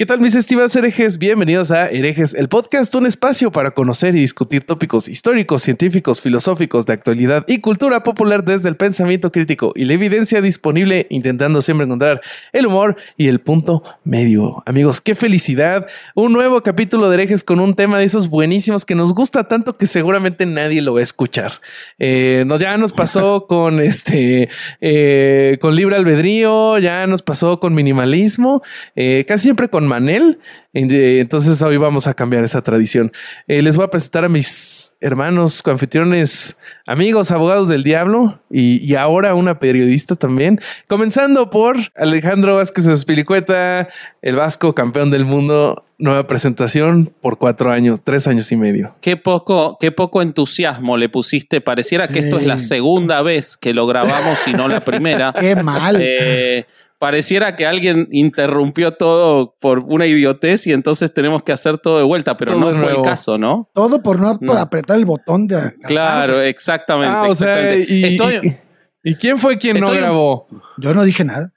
[0.00, 1.18] ¿Qué tal mis estimados herejes?
[1.18, 6.86] Bienvenidos a Herejes, el podcast, un espacio para conocer y discutir tópicos históricos, científicos, filosóficos,
[6.86, 11.84] de actualidad y cultura popular desde el pensamiento crítico y la evidencia disponible, intentando siempre
[11.84, 12.22] encontrar
[12.54, 14.62] el humor y el punto medio.
[14.64, 15.86] Amigos, qué felicidad.
[16.14, 19.74] Un nuevo capítulo de Herejes con un tema de esos buenísimos que nos gusta tanto
[19.74, 21.52] que seguramente nadie lo va a escuchar.
[21.98, 24.48] Eh, no, ya nos pasó con este,
[24.80, 28.62] eh, con libre albedrío, ya nos pasó con minimalismo,
[28.96, 30.38] eh, casi siempre con Manel.
[30.72, 33.10] Entonces hoy vamos a cambiar esa tradición.
[33.48, 38.94] Eh, les voy a presentar a mis hermanos, coanfitriones, amigos, abogados del diablo y, y,
[38.94, 40.60] ahora una periodista también.
[40.86, 43.88] Comenzando por Alejandro Vázquez Espilicueta,
[44.22, 45.84] el vasco campeón del mundo.
[45.98, 48.96] Nueva presentación por cuatro años, tres años y medio.
[49.02, 51.60] Qué poco, qué poco entusiasmo le pusiste.
[51.60, 52.14] Pareciera sí.
[52.14, 55.34] que esto es la segunda vez que lo grabamos y no la primera.
[55.38, 55.98] Qué mal.
[56.00, 56.64] Eh,
[57.00, 62.04] pareciera que alguien interrumpió todo por una idiotez y entonces tenemos que hacer todo de
[62.04, 63.70] vuelta, pero todo no fue el caso, ¿no?
[63.74, 64.52] Todo por no, no.
[64.52, 65.72] apretar el botón de.
[65.82, 67.16] Claro, exactamente.
[67.16, 67.86] Ah, o exactamente.
[67.86, 68.58] sea, y, Estoy,
[69.02, 70.46] y, y, quién fue quien Estoy, no grabó?
[70.76, 71.54] Yo no dije nada.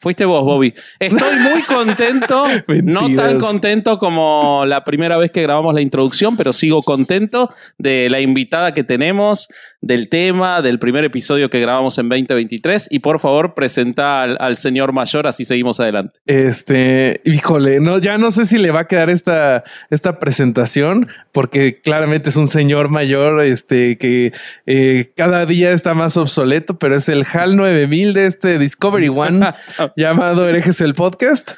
[0.00, 0.72] Fuiste vos, Bobby.
[0.98, 2.44] Estoy muy contento,
[2.84, 8.08] no tan contento como la primera vez que grabamos la introducción, pero sigo contento de
[8.08, 9.48] la invitada que tenemos,
[9.82, 12.88] del tema, del primer episodio que grabamos en 2023.
[12.90, 16.18] Y por favor, presenta al, al señor mayor, así seguimos adelante.
[16.24, 21.78] Este, híjole, no, ya no sé si le va a quedar esta, esta presentación, porque
[21.82, 24.32] claramente es un señor mayor, este, que
[24.64, 29.46] eh, cada día está más obsoleto, pero es el HAL 9000 de este Discovery One.
[29.96, 31.52] llamado Herejes el Podcast.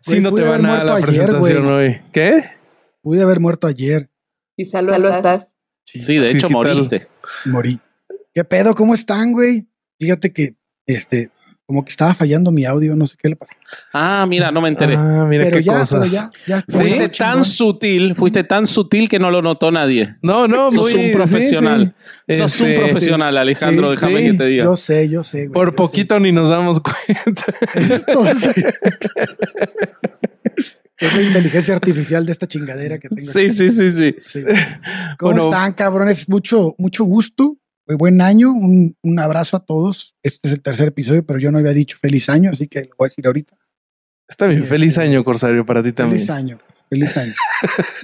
[0.00, 1.74] Si sí, no te van a la ayer, presentación wey.
[1.74, 2.00] hoy.
[2.12, 2.44] ¿Qué?
[3.02, 4.10] Pude haber muerto ayer.
[4.56, 5.16] ¿Y salud estás?
[5.16, 5.54] estás?
[5.84, 7.08] Sí, sí, de hecho moriste.
[7.46, 7.80] Morí.
[8.34, 8.74] ¿Qué pedo?
[8.74, 9.68] ¿Cómo están, güey?
[9.98, 11.30] Fíjate que este
[11.68, 13.52] como que estaba fallando mi audio, no sé qué le pasó.
[13.92, 14.96] Ah, mira, no me enteré.
[14.96, 16.10] Ah, mira pero qué ya, cosas.
[16.10, 20.16] Ya, ya fuiste tan sutil, fuiste tan sutil que no lo notó nadie.
[20.22, 21.94] No, no, sos muy, un profesional.
[22.26, 22.38] Sí, sí.
[22.38, 24.64] Sos este, un profesional, Alejandro, sí, déjame que te diga.
[24.64, 25.40] Yo sé, yo sé.
[25.40, 26.20] Güey, Por yo poquito sé.
[26.22, 27.44] ni nos damos cuenta.
[27.74, 28.56] Entonces,
[30.96, 33.30] es la inteligencia artificial de esta chingadera que tengo.
[33.30, 34.16] Sí, sí, sí, sí.
[34.26, 34.42] sí.
[35.18, 36.30] ¿Cómo bueno, están, cabrones?
[36.30, 37.58] Mucho, mucho gusto.
[37.96, 40.14] Buen año, un, un, abrazo a todos.
[40.22, 42.90] Este es el tercer episodio, pero yo no había dicho feliz año, así que lo
[42.98, 43.56] voy a decir ahorita.
[44.28, 46.18] Está bien, y feliz este, año, Corsario, para ti también.
[46.18, 46.58] Feliz año,
[46.90, 47.32] feliz año.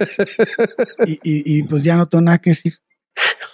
[1.05, 2.73] y, y, y, pues ya no tengo nada que decir.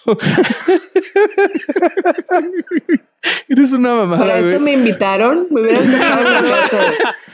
[3.48, 4.20] Eres una mamada.
[4.20, 4.60] Para esto güey.
[4.60, 6.78] me invitaron, me hubieras dejado en la casa.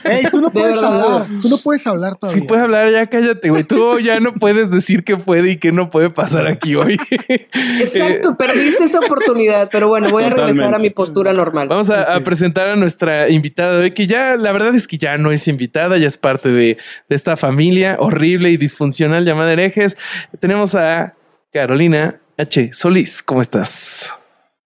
[0.04, 2.40] Ey, tú no puedes hablar, tú no puedes hablar todavía.
[2.40, 3.64] Si puedes hablar, ya cállate, güey.
[3.64, 6.98] Tú ya no puedes decir qué puede y qué no puede pasar aquí hoy.
[7.80, 10.42] Exacto, eh, perdiste esa oportunidad, pero bueno, voy Totalmente.
[10.42, 11.68] a regresar a mi postura normal.
[11.68, 14.98] Vamos a, a, presentar a nuestra invitada de hoy, que ya la verdad es que
[14.98, 16.76] ya no es invitada, ya es parte de,
[17.08, 19.96] de esta familia horrible y disfuncional llamada herejes.
[20.38, 21.14] Tenemos a
[21.52, 22.70] Carolina H.
[22.72, 23.22] Solís.
[23.22, 24.10] ¿Cómo estás?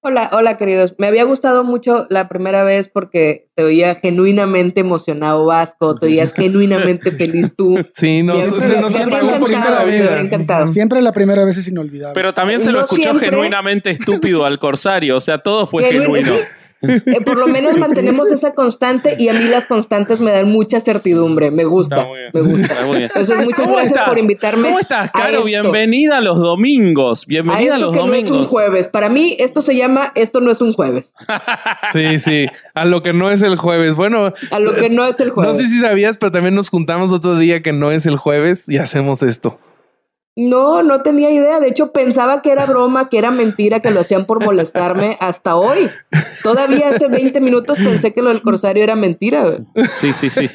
[0.05, 0.95] Hola, hola queridos.
[0.99, 6.35] Me había gustado mucho la primera vez porque te oía genuinamente emocionado Vasco, te oías
[6.37, 7.77] genuinamente feliz tú.
[7.95, 10.19] Sí, no, se, se nos apagó un poquito la vida.
[10.21, 10.71] Encantado.
[10.73, 12.15] Siempre la primera vez es inolvidable.
[12.15, 13.31] Pero también se lo No escuchó siempre.
[13.31, 16.33] genuinamente estúpido al corsario, o sea, todo fue Genuino.
[16.83, 20.81] Eh, por lo menos mantenemos esa constante y a mí las constantes me dan mucha
[20.81, 21.51] certidumbre.
[21.51, 22.77] Me gusta, me gusta.
[22.97, 24.65] Entonces, muchas ¿Cómo gracias por invitarme.
[24.69, 25.45] ¿Cómo estás, a Caro?
[25.45, 27.23] Bienvenida a los domingos.
[27.23, 28.47] A Bienvenida a, esto los que no es un domingos.
[28.49, 28.89] jueves.
[28.89, 31.15] Para mí, esto se llama Esto no es un jueves.
[31.93, 32.47] Sí, sí.
[32.75, 33.95] A lo que no es el jueves.
[33.95, 35.57] Bueno, A lo que no es el no jueves.
[35.59, 38.79] sé si sabías, pero también nos juntamos otro día que no es el jueves y
[38.79, 39.59] hacemos esto.
[40.35, 41.61] No, no tenía idea.
[41.61, 45.57] De hecho, pensaba que era broma, que era mentira, que lo hacían por molestarme hasta
[45.57, 45.91] hoy.
[46.43, 49.59] Todavía hace 20 minutos pensé que lo del corsario era mentira.
[49.93, 50.49] Sí, sí, sí.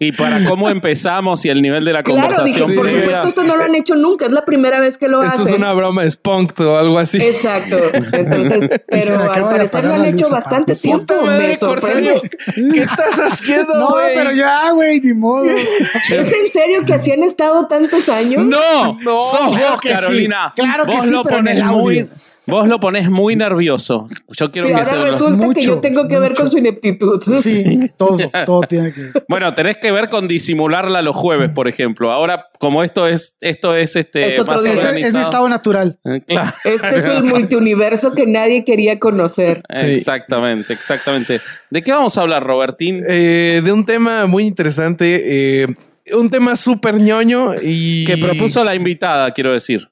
[0.00, 2.74] Y para cómo empezamos y el nivel de la Claro, dije, conversación.
[2.76, 3.00] por previa.
[3.04, 4.26] supuesto, esto no lo han hecho nunca.
[4.26, 5.46] Es la primera vez que lo Esto hacen.
[5.54, 7.18] es una broma Spunk o algo así.
[7.20, 7.76] Exacto.
[8.12, 11.14] Entonces, pero al parecer lo han hecho bastante tiempo.
[11.24, 12.20] Me sorprende.
[12.54, 15.44] ¿Qué estás haciendo, No, pero ya, güey, ni modo.
[15.46, 18.44] ¿Es en serio que así han estado tantos años?
[18.44, 19.94] No, No, sos claro vos, que sí.
[19.94, 20.52] Carolina.
[20.54, 21.82] Claro que vos sí, lo pero en pones el audio.
[22.06, 22.10] muy,
[22.48, 24.08] vos lo pones muy nervioso.
[24.36, 26.50] Yo quiero Sí, que ahora se lo- resulta que Mucho, yo tengo que ver con
[26.50, 27.22] su ineptitud.
[27.40, 29.24] Sí, todo, todo tiene que ver.
[29.28, 32.10] Bueno, tenés que ver con disimularla los jueves, por ejemplo.
[32.10, 34.72] Ahora, como esto es, esto es este Es otro más día.
[34.74, 35.98] Este es mi estado natural.
[36.04, 36.50] Eh, Claro.
[36.64, 39.62] Este es el multiuniverso que nadie quería conocer.
[39.72, 39.86] Sí.
[40.08, 41.40] Exactamente, exactamente.
[41.70, 43.02] ¿De qué vamos a hablar, Robertín?
[43.08, 45.62] Eh, de un tema muy interesante.
[45.62, 45.66] eh,
[46.12, 48.04] un tema súper ñoño y.
[48.06, 49.88] que propuso la invitada, quiero decir.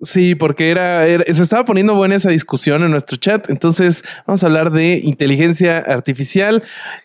[0.00, 3.48] Sí, porque era, se estaba poniendo buena esa discusión en nuestro chat.
[3.48, 6.62] Entonces vamos a hablar de inteligencia artificial,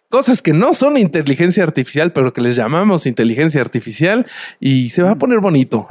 [0.09, 4.25] cosas que no son inteligencia artificial, pero que les llamamos inteligencia artificial
[4.59, 5.88] y se va a poner bonito.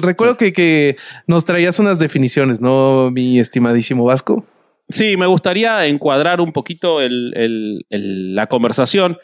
[0.00, 0.96] Recuerdo que, que
[1.28, 4.44] nos traías unas definiciones, ¿no, mi estimadísimo Vasco?
[4.88, 9.16] Sí, me gustaría encuadrar un poquito la conversación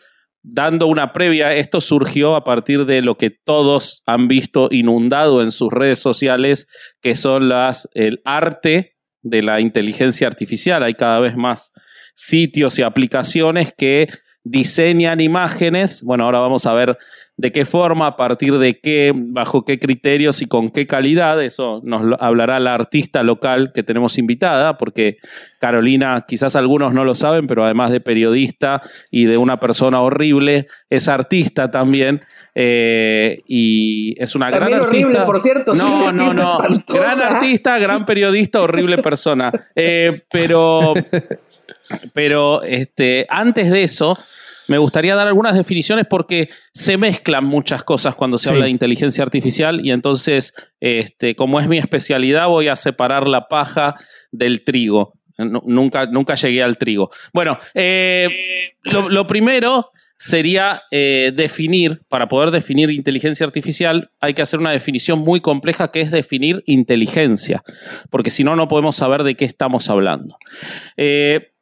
[0.42, 5.50] dando una previa, esto surgió a partir de lo que todos han visto inundado en
[5.50, 6.66] sus redes sociales,
[7.00, 10.82] que son las el arte de la inteligencia artificial.
[10.82, 11.72] Hay cada vez más
[12.14, 14.08] sitios y aplicaciones que
[14.44, 16.02] diseñan imágenes.
[16.02, 16.96] Bueno, ahora vamos a ver
[17.38, 21.40] de qué forma, a partir de qué, bajo qué criterios y con qué calidad.
[21.40, 25.18] Eso nos hablará la artista local que tenemos invitada, porque
[25.60, 28.82] Carolina, quizás algunos no lo saben, pero además de periodista
[29.12, 32.22] y de una persona horrible, es artista también.
[32.56, 35.24] Eh, y es una gran artista.
[35.24, 35.74] por cierto.
[35.74, 36.58] No, no, no.
[36.88, 39.52] Gran artista, gran periodista, horrible persona.
[39.76, 40.92] Eh, pero,
[42.12, 44.18] pero este, antes de eso,
[44.68, 49.24] me gustaría dar algunas definiciones porque se mezclan muchas cosas cuando se habla de inteligencia
[49.24, 53.96] artificial y entonces, este, como es mi especialidad, voy a separar la paja
[54.30, 55.14] del trigo.
[55.38, 57.10] nunca, nunca llegué al trigo.
[57.32, 58.28] Bueno, eh,
[58.84, 65.20] lo, primero sería eh, definir, para poder definir inteligencia artificial, hay que hacer una definición
[65.20, 67.62] muy compleja que es definir inteligencia,
[68.10, 70.36] porque si no, no podemos saber de qué estamos hablando.
[70.96, 71.52] Eh,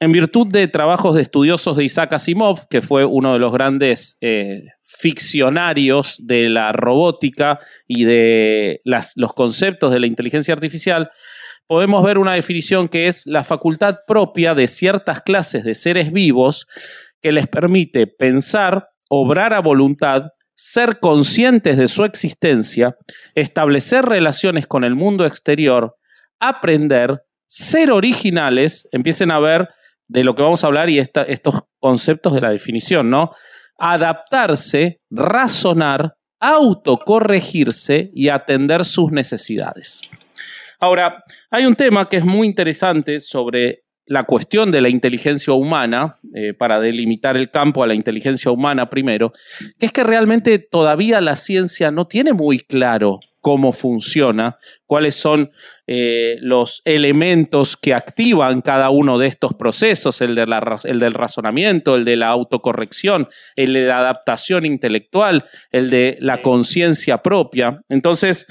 [0.00, 4.16] en virtud de trabajos de estudiosos de Isaac Asimov, que fue uno de los grandes
[4.20, 11.10] eh, ficcionarios de la robótica y de los conceptos de la inteligencia artificial,
[11.66, 16.66] podemos ver una definición que es la facultad propia de ciertas clases de seres vivos
[17.20, 22.96] que les permite pensar, obrar a voluntad, ser conscientes de su existencia,
[23.34, 25.96] establecer relaciones con el mundo exterior,
[26.40, 29.68] aprender, ser originales, empiecen a ver
[30.08, 33.30] de lo que vamos a hablar y estos conceptos de la definición, ¿no?
[33.78, 40.02] Adaptarse, razonar, autocorregirse y atender sus necesidades.
[40.80, 46.18] Ahora, hay un tema que es muy interesante sobre la cuestión de la inteligencia humana,
[46.34, 49.32] eh, para delimitar el campo a la inteligencia humana primero,
[49.78, 55.50] que es que realmente todavía la ciencia no tiene muy claro cómo funciona, cuáles son
[55.86, 62.04] eh, los elementos que activan cada uno de estos procesos, el, el, del razonamiento, el
[62.04, 67.80] de la autocorrección, el de la adaptación intelectual, el de la conciencia propia.
[67.88, 68.46] Entonces,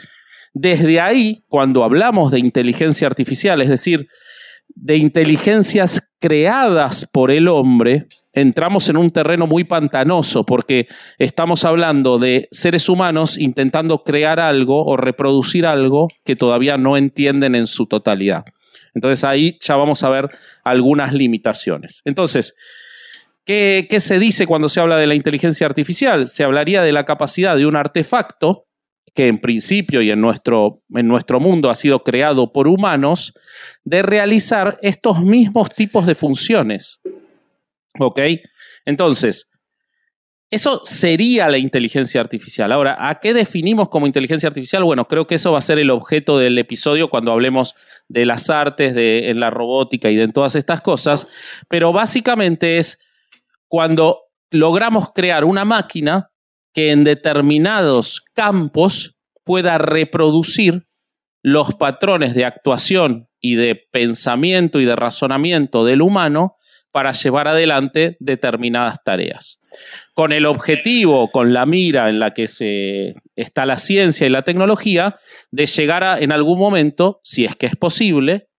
[0.56, 4.08] desde ahí, cuando hablamos de inteligencia artificial, es decir,
[4.70, 8.08] de inteligencias creadas por el hombre,
[8.42, 10.88] entramos en un terreno muy pantanoso porque
[11.18, 17.56] estamos hablando de seres humanos intentando crear algo o reproducir algo que todavía no entienden
[17.56, 18.46] en su totalidad.
[18.94, 20.28] Entonces ahí ya vamos a ver
[20.64, 22.02] algunas limitaciones.
[22.06, 22.56] Entonces,
[23.44, 26.28] ¿qué, se dice cuando se habla de la inteligencia artificial?
[26.28, 28.66] Se hablaría de la capacidad de un artefacto
[29.16, 33.34] que en principio y en nuestro, en nuestro mundo ha sido creado por humanos,
[33.84, 37.02] de realizar estos mismos tipos de funciones.
[38.00, 38.20] ¿Ok?
[38.86, 39.52] Entonces,
[40.50, 42.72] eso sería la inteligencia artificial.
[42.72, 44.84] Ahora, ¿a qué definimos como inteligencia artificial?
[44.84, 47.76] Bueno, creo que eso va a ser el objeto del episodio cuando hablemos
[48.08, 51.28] de las artes, de en la robótica y de todas estas cosas.
[51.68, 53.06] Pero básicamente es
[53.68, 56.32] cuando logramos crear una máquina
[56.74, 60.88] que en determinados campos pueda reproducir
[61.44, 66.57] los patrones de actuación y de pensamiento y de razonamiento del humano
[66.98, 69.60] para llevar adelante determinadas tareas.
[70.16, 74.42] Con el objetivo, con la mira en la que se, está la ciencia y la
[74.42, 75.16] tecnología,
[75.52, 78.50] de llegar a, en algún momento, si es que es posible,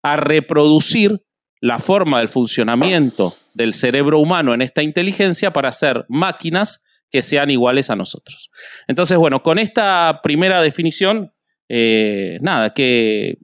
[0.00, 1.24] a reproducir
[1.60, 7.50] la forma del funcionamiento del cerebro humano en esta inteligencia para hacer máquinas que sean
[7.50, 8.52] iguales a nosotros.
[8.86, 11.32] Entonces, bueno, con esta primera definición,
[11.68, 13.38] eh, nada, que,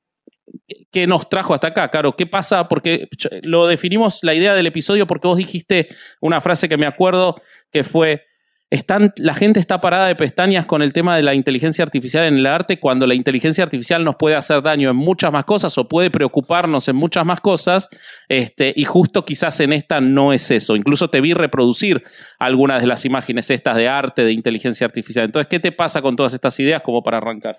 [0.90, 2.16] que nos trajo hasta acá, Caro?
[2.16, 2.68] ¿Qué pasa?
[2.68, 3.08] Porque
[3.42, 5.88] lo definimos la idea del episodio porque vos dijiste
[6.20, 7.36] una frase que me acuerdo
[7.70, 8.22] que fue,
[8.70, 12.36] están, la gente está parada de pestañas con el tema de la inteligencia artificial en
[12.38, 15.88] el arte cuando la inteligencia artificial nos puede hacer daño en muchas más cosas o
[15.88, 17.88] puede preocuparnos en muchas más cosas,
[18.28, 20.74] este, y justo quizás en esta no es eso.
[20.74, 22.02] Incluso te vi reproducir
[22.38, 25.26] algunas de las imágenes estas de arte, de inteligencia artificial.
[25.26, 27.56] Entonces, ¿qué te pasa con todas estas ideas como para arrancar?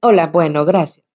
[0.00, 1.09] Hola, bueno, gracias.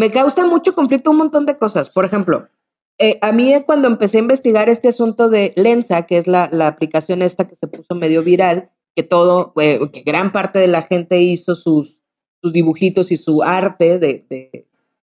[0.00, 1.90] Me causa mucho conflicto un montón de cosas.
[1.90, 2.48] Por ejemplo,
[2.96, 7.20] eh, a mí cuando empecé a investigar este asunto de Lensa, que es la, aplicación
[7.20, 11.54] esta que se puso medio viral, que todo, que gran parte de la gente hizo
[11.54, 11.98] sus,
[12.40, 14.24] sus dibujitos y su arte de,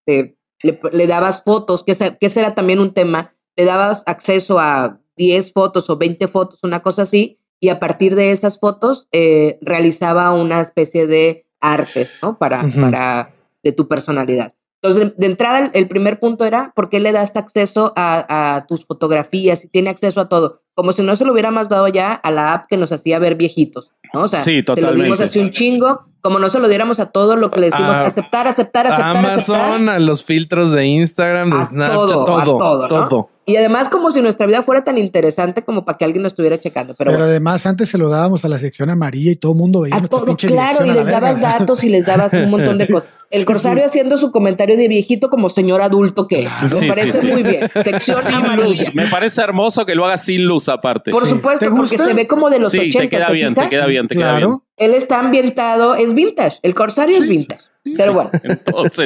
[0.06, 4.98] de, le, dabas fotos, que que ese era también un tema, le dabas acceso a
[5.18, 9.58] 10 fotos o 20 fotos, una cosa así, y a partir de esas fotos eh,
[9.60, 12.38] realizaba una especie de artes, ¿no?
[12.38, 14.55] Para, para de tu personalidad.
[14.82, 18.84] Entonces, de, entrada, el, primer punto era, ¿por qué le das acceso a, a, tus
[18.84, 20.62] fotografías y tiene acceso a todo?
[20.74, 23.34] Como si no se lo hubiéramos dado ya a la app que nos hacía ver
[23.34, 24.22] viejitos, ¿no?
[24.22, 27.06] O sea, sí, te lo dimos así un chingo, como no se lo diéramos a
[27.06, 31.50] todo lo que le decimos, aceptar, aceptar, aceptar, a Amazon, a los filtros de Instagram,
[31.58, 32.88] de Snapchat, todo, todo.
[32.88, 33.30] todo.
[33.48, 36.58] Y además como si nuestra vida fuera tan interesante como para que alguien nos estuviera
[36.58, 36.94] checando.
[36.94, 39.82] Pero, pero además antes se lo dábamos a la sección amarilla y todo el mundo
[39.82, 43.08] veía a todo, claro, y les dabas datos y les dabas un montón de cosas.
[43.30, 46.80] El Corsario haciendo su comentario de viejito como señor adulto que es.
[46.80, 47.70] Me parece muy bien.
[47.82, 48.94] Sección sin luz.
[48.94, 51.12] Me parece hermoso que lo haga sin luz aparte.
[51.12, 52.98] Por supuesto, porque se ve como de los 80.
[52.98, 54.58] Te queda bien, te queda bien, te queda bien.
[54.76, 56.58] Él está ambientado, es vintage.
[56.62, 57.64] El Corsario es vintage.
[57.96, 58.30] Pero bueno,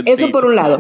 [0.07, 0.79] eso por un lado.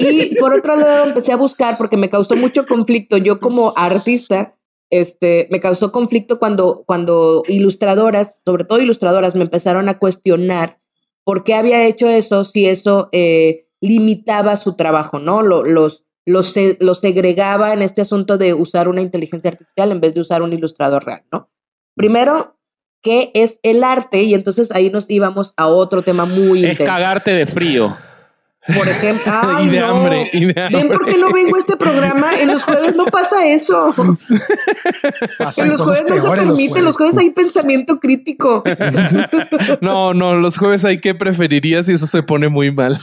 [0.00, 3.16] Y por otro lado empecé a buscar porque me causó mucho conflicto.
[3.16, 4.56] Yo como artista,
[4.90, 10.78] este, me causó conflicto cuando, cuando ilustradoras, sobre todo ilustradoras, me empezaron a cuestionar
[11.24, 15.42] por qué había hecho eso si eso eh, limitaba su trabajo, ¿no?
[15.42, 20.20] los, los, los segregaba en este asunto de usar una inteligencia artificial en vez de
[20.20, 21.50] usar un ilustrador real, ¿no?
[21.94, 22.57] Primero,
[23.02, 27.32] qué es el arte y entonces ahí nos íbamos a otro tema muy Es cagarte
[27.32, 27.96] de frío.
[28.66, 30.82] Por ejemplo, y, de hambre, y de hambre.
[30.82, 32.38] ¿Ven por qué no vengo a este programa?
[32.38, 33.94] En los jueves no pasa eso.
[35.56, 37.16] en los jueves no se permite, los jueves.
[37.16, 38.62] hay pensamiento crítico.
[39.80, 42.98] no, no, los jueves hay que preferirías y eso se pone muy mal.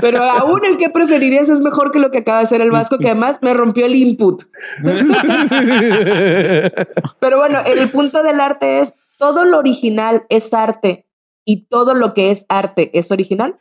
[0.00, 2.98] Pero aún el que preferirías es mejor que lo que acaba de hacer el Vasco,
[2.98, 4.44] que además me rompió el input.
[7.20, 11.06] Pero bueno, el punto del arte es todo lo original es arte
[11.44, 13.56] y todo lo que es arte es original.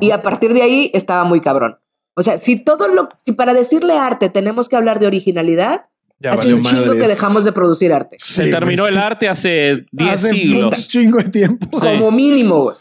[0.00, 1.78] Y a partir de ahí estaba muy cabrón.
[2.14, 5.86] O sea, si todo lo, si para decirle arte tenemos que hablar de originalidad,
[6.22, 8.16] hace un chingo que dejamos de producir arte.
[8.20, 10.78] Se terminó el arte hace 10 siglos.
[10.78, 11.68] Un chingo de tiempo.
[11.78, 12.74] Como mínimo,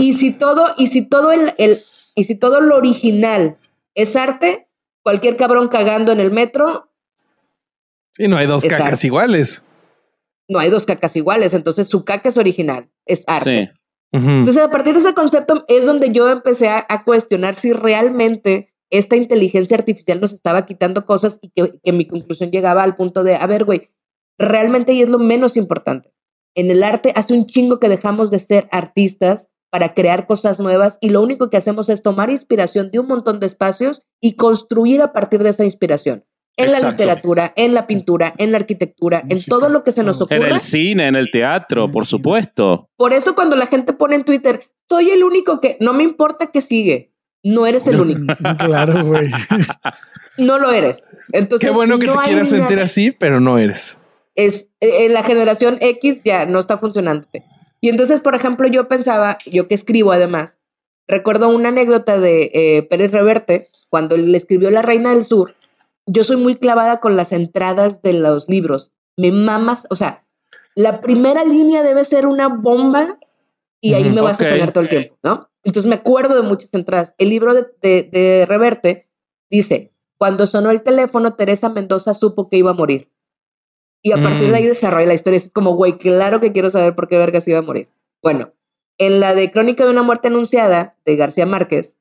[0.00, 3.56] Y si todo, y si todo el, el, y si todo lo original
[3.94, 4.68] es arte,
[5.02, 6.90] cualquier cabrón cagando en el metro.
[8.18, 9.62] Y no hay dos cacas iguales.
[10.48, 13.72] No hay dos cacas iguales, entonces su caca es original, es arte.
[13.72, 13.80] Sí.
[14.16, 19.16] Entonces, a partir de ese concepto es donde yo empecé a, cuestionar si realmente esta
[19.16, 23.46] inteligencia artificial nos estaba quitando cosas y que, mi conclusión llegaba al punto de, a
[23.46, 23.90] ver, güey,
[24.38, 26.12] realmente y es lo menos importante.
[26.54, 30.98] En el arte hace un chingo que dejamos de ser artistas para crear cosas nuevas
[31.00, 35.02] y lo único que hacemos es tomar inspiración de un montón de espacios y construir
[35.02, 36.24] a partir de esa inspiración
[36.56, 40.20] en la literatura, en la pintura, en la arquitectura, en todo lo que se nos
[40.20, 40.36] ocurra.
[40.36, 42.88] En el cine, en el teatro, por supuesto.
[42.96, 46.46] Por eso cuando la gente pone en Twitter, soy el único que, no me importa
[46.46, 48.24] que sigue, no eres el único.
[48.58, 49.30] claro, güey.
[50.38, 51.04] no lo eres.
[51.32, 54.00] Entonces, Qué bueno que te quieras sentir así, pero no eres.
[54.34, 57.26] Es, eh, en la generación X ya no está funcionando.
[57.80, 60.58] Y entonces, por ejemplo, yo pensaba, yo que escribo además,
[61.06, 65.54] recuerdo una anécdota de eh, Pérez Reverte, cuando le escribió La Reina del Sur,
[66.06, 68.92] yo soy muy clavada con las entradas de los libros.
[69.16, 70.24] Me mamas, o sea,
[70.74, 73.18] la primera línea debe ser una bomba
[73.80, 75.50] y ahí me vas a tener todo el tiempo, ¿no?
[75.64, 77.14] Entonces me acuerdo de muchas entradas.
[77.18, 79.08] El libro de, de, Reverte
[79.50, 83.10] dice, cuando sonó el teléfono, Teresa Mendoza supo que iba a morir.
[84.02, 84.68] Y a partir de ahí mm.
[84.68, 85.38] desarrolla la historia.
[85.38, 87.88] Es como, güey, claro que quiero saber por qué vergas iba a morir.
[88.22, 88.52] Bueno,
[88.98, 91.96] en la de Crónica de una muerte anunciada de García Márquez,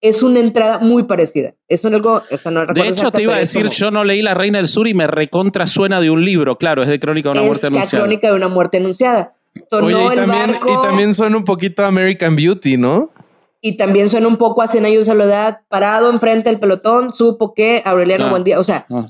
[0.00, 1.54] es una entrada muy parecida.
[1.68, 4.58] Es algo, esta no De hecho, te iba a decir, yo no leí La Reina
[4.58, 7.46] del Sur y me recontra suena de un libro, claro, es de Crónica de una
[7.46, 7.96] muerte anunciada.
[7.96, 9.34] Es Crónica de una muerte anunciada.
[9.70, 13.10] Sonó y, también, y también suena un poquito American Beauty, ¿no?
[13.60, 17.54] Y también suena un poco a Cien años de soledad, parado enfrente del pelotón, supo
[17.54, 19.06] que Aureliano buen Buendía, o sea, ah.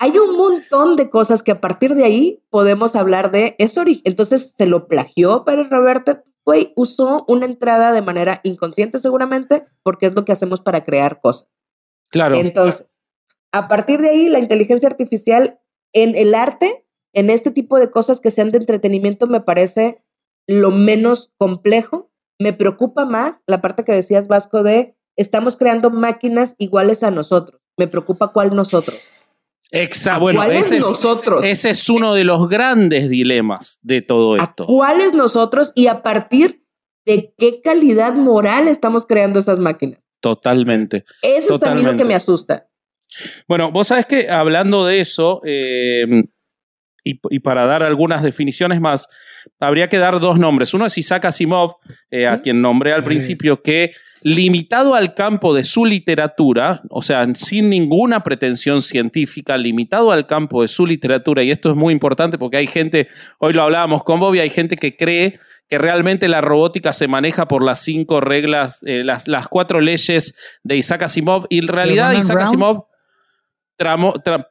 [0.00, 3.84] hay un montón de cosas que a partir de ahí podemos hablar de eso.
[4.02, 10.06] Entonces se lo plagió Pérez Reverte, güey, usó una entrada de manera inconsciente seguramente, porque
[10.06, 11.48] es lo que hacemos para crear cosas.
[12.08, 12.36] Claro.
[12.36, 12.86] Entonces,
[13.52, 15.60] a partir de ahí, la inteligencia artificial
[15.92, 20.04] en el arte, en este tipo de cosas que sean de entretenimiento, me parece
[20.46, 22.12] lo menos complejo.
[22.38, 27.60] Me preocupa más la parte que decías, Vasco, de estamos creando máquinas iguales a nosotros.
[27.76, 28.98] Me preocupa cuál nosotros.
[29.70, 30.20] Exacto.
[30.20, 31.44] Bueno, ese es, nosotros?
[31.44, 34.64] ese es uno de los grandes dilemas de todo esto.
[34.64, 36.62] ¿Cuáles nosotros y a partir
[37.04, 40.00] de qué calidad moral estamos creando esas máquinas?
[40.20, 41.04] Totalmente.
[41.22, 42.68] Eso es también lo que me asusta.
[43.48, 46.24] Bueno, vos sabés que hablando de eso, em,
[47.04, 49.08] y, para dar algunas definiciones más,
[49.60, 50.74] habría que dar dos nombres.
[50.74, 51.76] Uno es Isaac Asimov,
[52.10, 53.92] eh, a quien nombré al principio, que
[54.22, 60.62] limitado al campo de su literatura, o sea, sin ninguna pretensión científica, limitado al campo
[60.62, 63.08] de su literatura, y esto es muy importante porque hay gente,
[63.38, 67.46] hoy lo hablábamos con Bobby, hay gente que cree que realmente la robótica se maneja
[67.46, 72.12] por las cinco reglas, eh, las, las, cuatro leyes de Isaac Asimov, y en realidad
[72.12, 72.86] Isaac Asimov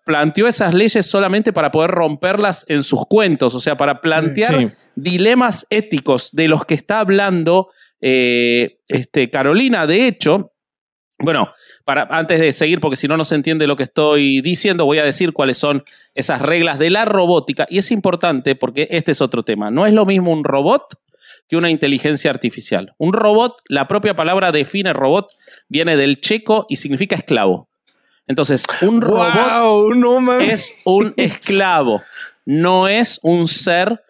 [0.05, 5.65] planteó esas leyes solamente para poder romperlas en sus cuentos, o sea, para plantear dilemas
[5.69, 7.69] éticos de los que está hablando
[8.07, 9.88] eh, este, Carolina.
[9.88, 10.53] De hecho,
[11.17, 11.50] bueno,
[11.85, 15.00] para, antes de seguir, porque si no, no se entiende lo que estoy diciendo, voy
[15.00, 15.83] a decir cuáles son
[16.13, 17.65] esas reglas de la robótica.
[17.67, 19.71] Y es importante porque este es otro tema.
[19.71, 21.00] No es lo mismo un robot
[21.50, 22.93] que una inteligencia artificial.
[23.00, 25.31] Un robot, la propia palabra define robot,
[25.67, 27.69] viene del checo y significa esclavo.
[28.27, 32.03] Entonces, un robot es un esclavo,
[32.45, 34.03] no es un ser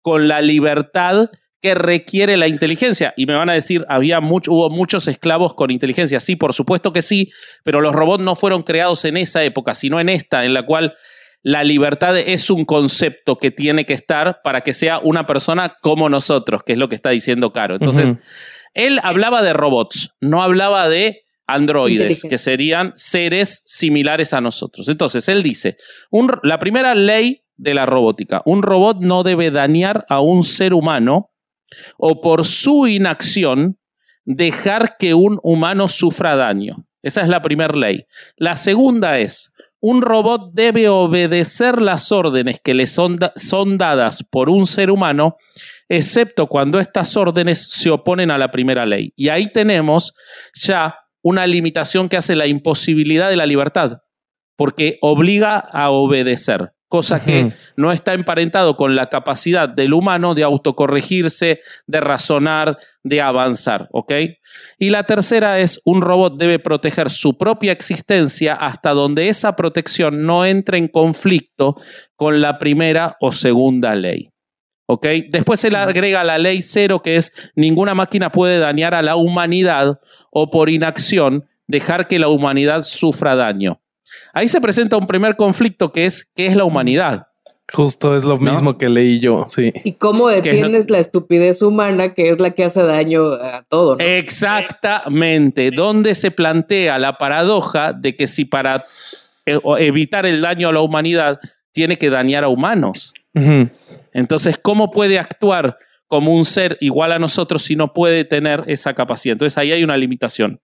[0.00, 1.30] con la libertad
[1.64, 3.14] que requiere la inteligencia.
[3.16, 6.20] Y me van a decir, había mucho, hubo muchos esclavos con inteligencia.
[6.20, 7.30] Sí, por supuesto que sí,
[7.62, 10.92] pero los robots no fueron creados en esa época, sino en esta, en la cual
[11.42, 16.10] la libertad es un concepto que tiene que estar para que sea una persona como
[16.10, 17.76] nosotros, que es lo que está diciendo Caro.
[17.76, 18.12] Entonces,
[18.74, 24.86] él hablaba de robots, no hablaba de androides, que serían seres similares a nosotros.
[24.88, 25.78] Entonces, él dice,
[26.42, 31.30] la primera ley de la robótica, un robot no debe dañar a un ser humano
[31.96, 33.78] o por su inacción
[34.24, 36.86] dejar que un humano sufra daño.
[37.02, 38.06] Esa es la primera ley.
[38.36, 44.48] La segunda es, un robot debe obedecer las órdenes que le son, son dadas por
[44.48, 45.36] un ser humano,
[45.90, 49.12] excepto cuando estas órdenes se oponen a la primera ley.
[49.14, 50.14] Y ahí tenemos
[50.54, 53.98] ya una limitación que hace la imposibilidad de la libertad,
[54.56, 60.44] porque obliga a obedecer, cosa que no está emparentado con la capacidad del humano de
[60.44, 64.12] autocorregirse, de razonar, de avanzar, ¿ok?
[64.78, 70.24] Y la tercera es, un robot debe proteger su propia existencia hasta donde esa protección
[70.24, 71.74] no entre en conflicto
[72.16, 74.30] con la primera o segunda ley.
[74.86, 75.06] ¿Ok?
[75.30, 79.16] Después se le agrega la ley cero, que es ninguna máquina puede dañar a la
[79.16, 79.98] humanidad
[80.30, 83.80] o por inacción dejar que la humanidad sufra daño.
[84.32, 87.28] Ahí se presenta un primer conflicto que es ¿qué es la humanidad?
[87.72, 89.72] Justo es lo mismo que leí yo, sí.
[89.84, 93.96] ¿Y cómo detienes la estupidez humana que es la que hace daño a todo?
[93.98, 98.84] Exactamente, donde se plantea la paradoja de que si para
[99.46, 101.40] eh, evitar el daño a la humanidad
[101.72, 103.14] tiene que dañar a humanos.
[104.12, 108.94] Entonces, ¿cómo puede actuar como un ser igual a nosotros si no puede tener esa
[108.94, 109.32] capacidad?
[109.32, 110.60] Entonces, ahí hay una limitación.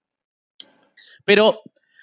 [1.25, 1.63] Pero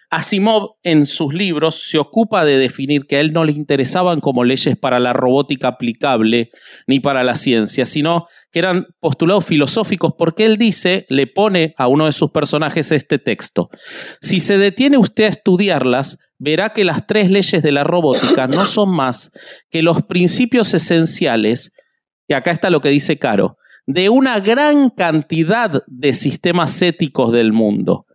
[0.09, 4.45] Asimov en sus libros se ocupa de definir que a él no le interesaban como
[4.45, 6.49] leyes para la robótica aplicable
[6.87, 11.87] ni para la ciencia, sino que eran postulados filosóficos porque él dice, le pone a
[11.87, 13.69] uno de sus personajes este texto.
[14.21, 18.65] Si se detiene usted a estudiarlas, verá que las tres leyes de la robótica no
[18.65, 19.31] son más
[19.69, 21.73] que los principios esenciales,
[22.29, 27.51] y acá está lo que dice Caro, de una gran cantidad de sistemas éticos del
[27.51, 28.06] mundo.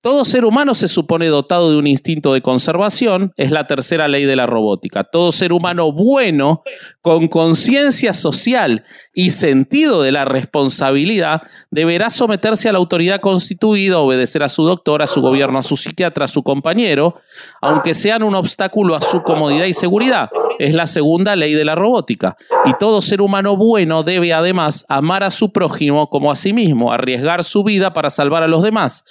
[0.00, 4.24] Todo ser humano se supone dotado de un instinto de conservación, es la tercera ley
[4.24, 5.04] de la robótica.
[5.04, 6.62] Todo ser humano bueno,
[7.02, 14.42] con conciencia social y sentido de la responsabilidad, deberá someterse a la autoridad constituida, obedecer
[14.42, 17.14] a su doctor, a su gobierno, a su psiquiatra, a su compañero,
[17.60, 20.30] aunque sean un obstáculo a su comodidad y seguridad.
[20.58, 22.36] Es la segunda ley de la robótica.
[22.66, 26.92] Y todo ser humano bueno debe además amar a su prójimo como a sí mismo,
[26.92, 29.04] arriesgar su vida para salvar a los demás.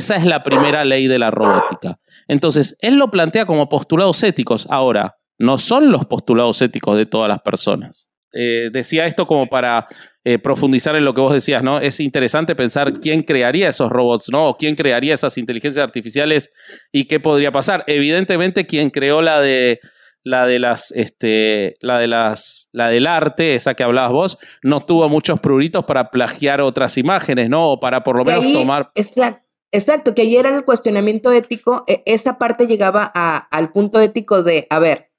[0.00, 1.98] Esa es la primera ley de la robótica.
[2.26, 4.66] Entonces, él lo plantea como postulados éticos.
[4.70, 8.10] Ahora, no son los postulados éticos de todas las personas.
[8.32, 9.86] Eh, decía esto como para
[10.24, 11.80] eh, profundizar en lo que vos decías, ¿no?
[11.80, 14.48] Es interesante pensar quién crearía esos robots, ¿no?
[14.48, 16.50] O quién crearía esas inteligencias artificiales
[16.90, 17.84] y qué podría pasar.
[17.86, 19.80] Evidentemente, quien creó la de
[20.22, 24.80] la de las, este, la de las, la del arte, esa que hablabas vos, no
[24.80, 27.72] tuvo muchos pruritos para plagiar otras imágenes, ¿no?
[27.72, 28.90] O para por lo menos tomar.
[28.94, 29.49] Exacto.
[29.72, 34.66] Exacto, que ayer era el cuestionamiento ético, e, esa parte llegaba al punto ético de,
[34.68, 35.10] a ver,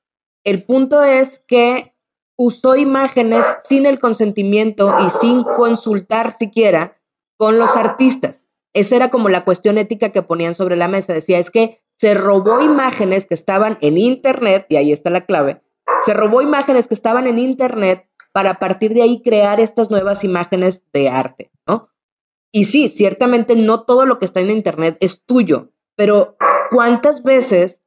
[0.44, 1.96] el punto es que
[2.38, 6.98] usó imágenes sin el consentimiento y sin consultar siquiera
[7.38, 8.46] con los artistas.
[8.74, 11.14] Esa era como la cuestión ética que ponían sobre la mesa.
[11.14, 15.62] Decía, es que se robó imágenes que estaban en Internet, y ahí está la clave,
[16.04, 20.24] se robó imágenes que estaban en Internet para a partir de ahí crear estas nuevas
[20.24, 21.90] imágenes de arte, ¿no?
[22.52, 26.36] Y sí, ciertamente no todo lo que está en Internet es tuyo, pero
[26.70, 27.82] ¿cuántas veces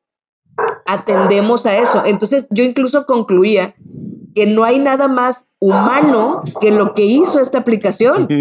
[0.87, 2.03] atendemos a eso.
[2.05, 3.75] Entonces yo incluso concluía
[4.35, 8.29] que no hay nada más humano que lo que hizo esta aplicación.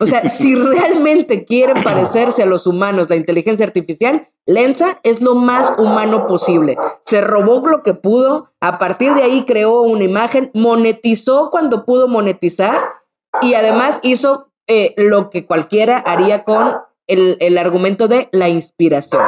[0.00, 5.34] O sea, si realmente quieren parecerse a los humanos la inteligencia artificial, Lensa es lo
[5.34, 6.76] más humano posible.
[7.00, 12.08] Se robó lo que pudo, a partir de ahí creó una imagen, monetizó cuando pudo
[12.08, 12.76] monetizar
[13.40, 19.22] y además hizo eh, lo que cualquiera haría con el, el argumento de la inspiración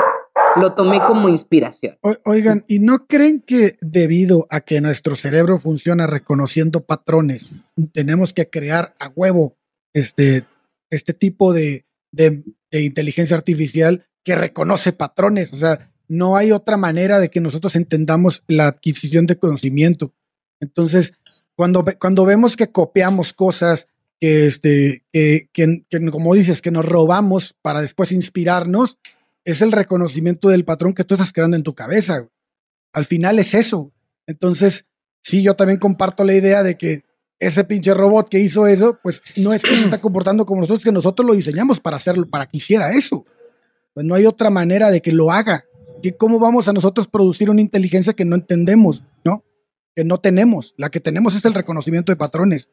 [0.56, 1.98] lo tomé como inspiración.
[2.24, 7.52] oigan, ¿y no creen que debido a que nuestro cerebro funciona reconociendo patrones,
[7.92, 9.56] tenemos que crear a huevo
[9.92, 10.46] este,
[10.90, 15.52] este tipo de, de, inteligencia artificial que reconoce patrones?
[15.52, 20.14] O sea, no hay otra manera de que nosotros entendamos la adquisición de conocimiento.
[20.60, 21.14] Entonces,
[21.54, 23.88] cuando, cuando vemos que copiamos cosas,
[24.20, 28.98] que, este, que, que, como dices, que nos robamos para después inspirarnos,
[29.44, 32.28] es el reconocimiento del patrón que tú estás creando en tu cabeza.
[32.92, 33.92] Al final es eso.
[34.26, 34.86] Entonces,
[35.22, 37.04] sí, yo también comparto la idea de que
[37.38, 40.82] ese pinche robot que hizo eso, pues no es que se está comportando como nosotros,
[40.82, 43.22] que nosotros lo diseñamos para hacerlo, para que hiciera eso.
[43.94, 45.64] Pues no hay otra manera de que lo haga.
[46.18, 49.42] ¿Cómo vamos a nosotros producir una inteligencia que no entendemos, no?
[49.96, 50.74] Que no tenemos.
[50.76, 52.70] La que tenemos es el reconocimiento de patrones.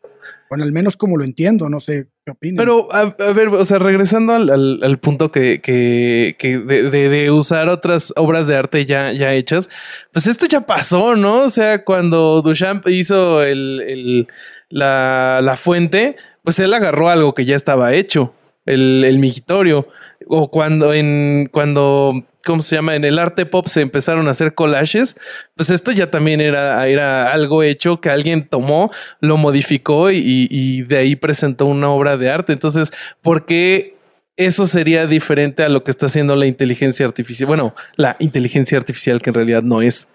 [0.49, 2.57] Bueno, al menos como lo entiendo, no sé qué opinas.
[2.57, 8.13] Pero, a, ver, o sea, regresando al, punto que, que, que de, de, usar otras
[8.17, 9.69] obras de arte ya, ya hechas,
[10.11, 11.43] pues esto ya pasó, ¿no?
[11.43, 14.27] O sea, cuando Duchamp hizo el, el
[14.69, 19.87] la, la fuente, pues él agarró algo que ya estaba hecho, el, el migitorio.
[20.27, 22.95] O cuando en cuando ¿cómo se llama?
[22.95, 25.15] En el arte pop se empezaron a hacer collages,
[25.55, 30.97] pues esto ya también era, era algo hecho que alguien tomó, lo modificó y, de
[30.97, 32.53] ahí presentó una obra de arte.
[32.53, 33.95] Entonces, ¿por qué
[34.35, 37.47] eso sería diferente a lo que está haciendo la inteligencia artificial?
[37.47, 40.09] Bueno, la inteligencia artificial que en realidad no es.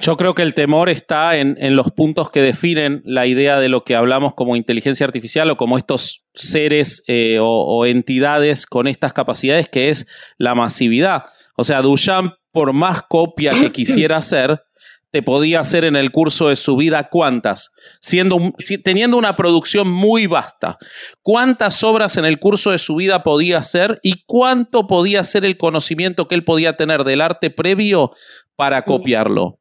[0.00, 3.82] Yo creo que el temor está en, los puntos que definen la idea de lo
[3.82, 9.68] que hablamos como inteligencia artificial o como estos seres eh, o, entidades con estas capacidades,
[9.68, 11.24] que es la masividad.
[11.60, 14.62] O sea, Duchamp, por más copia que quisiera hacer,
[15.10, 18.38] te podía hacer en el curso de su vida cuántas, siendo
[18.84, 20.78] teniendo una producción muy vasta.
[21.22, 25.58] ¿Cuántas obras en el curso de su vida podía hacer y cuánto podía ser el
[25.58, 28.12] conocimiento que él podía tener del arte previo
[28.54, 29.58] para copiarlo?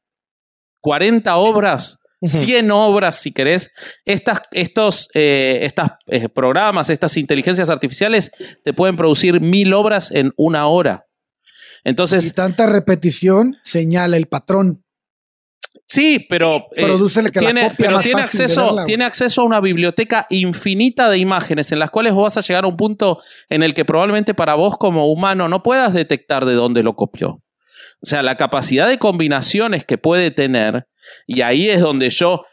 [0.81, 3.71] 40 obras, 100 obras, si querés.
[4.05, 5.67] Estas, estos eh,
[6.05, 8.31] eh, programas, estas inteligencias artificiales
[8.63, 11.06] te pueden producir mil obras en una hora.
[11.83, 12.27] Entonces.
[12.27, 14.83] Y tanta repetición señala el patrón.
[15.89, 16.85] Sí, pero, eh,
[17.31, 22.13] tiene, pero tiene, acceso, tiene acceso a una biblioteca infinita de imágenes en las cuales
[22.13, 25.47] vos vas a llegar a un punto en el que probablemente para vos como humano
[25.47, 27.41] no puedas detectar de dónde lo copió.
[28.01, 30.87] O sea, la capacidad de combinaciones que puede tener,
[31.25, 32.43] y ahí es donde yo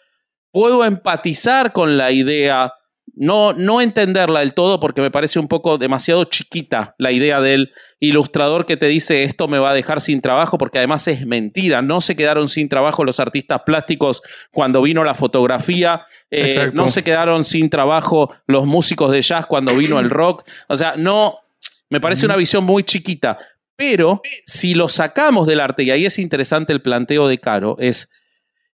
[0.53, 2.73] puedo empatizar con la idea,
[3.17, 7.73] no, no entenderla del todo porque me parece un poco demasiado chiquita la idea del
[8.01, 11.81] ilustrador que te dice esto me va a dejar sin trabajo, porque además es mentira,
[11.83, 17.05] no se quedaron sin trabajo los artistas plásticos cuando vino la fotografía, eh, no se
[17.05, 21.39] quedaron sin trabajo los músicos de jazz cuando vino el rock, o sea, no,
[21.91, 23.39] me parece una visión muy chiquita,
[23.77, 28.11] pero si lo sacamos del arte, y ahí es interesante el planteo de Caro, es,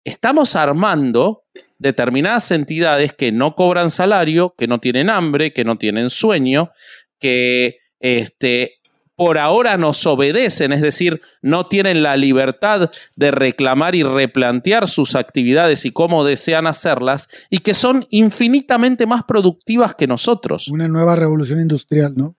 [0.04, 1.44] estamos armando
[1.78, 6.70] determinadas entidades que no cobran salario, que no tienen hambre, que no tienen sueño,
[7.18, 8.80] que este,
[9.20, 15.14] por ahora nos obedecen, es decir, no tienen la libertad de reclamar y replantear sus
[15.14, 20.68] actividades y cómo desean hacerlas, y que son infinitamente más productivas que nosotros.
[20.68, 22.36] Una nueva revolución industrial, ¿no?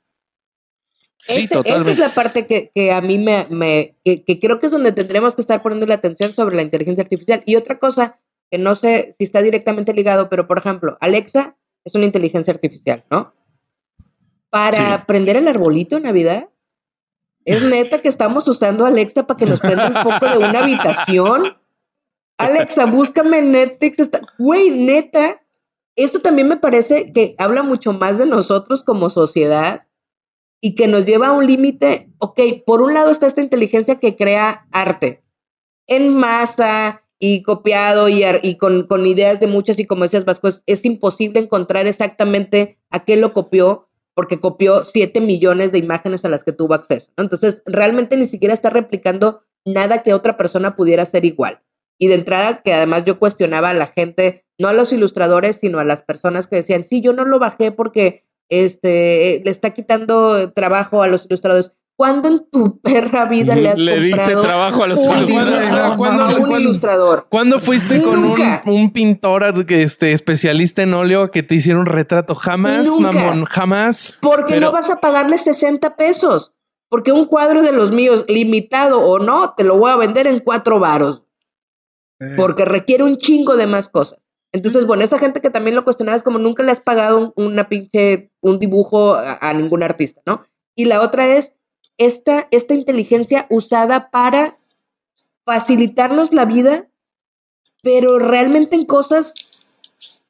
[1.27, 5.35] Sí, esa es la parte que, a mí me, que, creo que es donde tendremos
[5.35, 7.43] que estar poniendo la atención sobre la inteligencia artificial.
[7.45, 8.19] Y otra cosa
[8.51, 13.01] que no sé si está directamente ligado, pero por ejemplo, Alexa es una inteligencia artificial,
[13.09, 13.33] ¿no?
[14.49, 16.49] Para prender el arbolito en Navidad.
[17.45, 21.57] Es neta que estamos usando Alexa para que nos prenda el foco de una habitación.
[22.37, 24.09] Alexa, búscame en Netflix.
[24.37, 25.41] Güey, neta,
[25.95, 29.87] esto también me parece que habla mucho más de nosotros como sociedad
[30.59, 34.15] y que nos lleva a un límite, ok, por un lado está esta inteligencia que
[34.15, 35.23] crea arte
[35.87, 40.85] en masa y copiado y, y con, ideas de muchas y como decías Vasco, es,
[40.85, 46.43] imposible encontrar exactamente a qué lo copió porque copió 7 millones de imágenes a las
[46.43, 47.11] que tuvo acceso.
[47.17, 51.61] Entonces, realmente ni siquiera está replicando nada que otra persona pudiera hacer igual.
[51.99, 55.79] Y de entrada, que además yo cuestionaba a la gente, no a los ilustradores, sino
[55.79, 60.51] a las personas que decían, sí, yo no lo bajé porque este, le está quitando
[60.53, 61.71] trabajo a los ilustradores.
[62.01, 65.71] ¿Cuándo en tu perra vida le has Le diste comprado trabajo a los un, ilustradores.
[65.97, 67.27] ¿Cuándo- un cuándo- ilustrador?
[67.29, 68.25] ¿Cuándo fuiste con
[68.65, 72.33] un, pintor que, este, especialista en óleo que te hiciera un retrato?
[72.33, 73.11] Jamás, Nunca.
[73.11, 74.17] mamón, jamás.
[74.19, 76.55] Porque Pero- no vas a pagarle 60 pesos.
[76.89, 80.39] Porque un cuadro de los míos, limitado o no, te lo voy a vender en
[80.39, 81.21] cuatro varos.
[82.19, 84.17] Eh, Porque requiere un chingo de más cosas.
[84.51, 87.45] Entonces, bueno, esa gente que también lo cuestionaba es como nunca le has pagado un-
[87.45, 90.41] una pinche, un dibujo a, a ningún artista, ¿no?
[90.75, 91.53] Y la otra es
[91.97, 94.57] esta, esta inteligencia usada para
[95.45, 96.87] facilitarnos la vida,
[97.81, 99.33] pero realmente en cosas,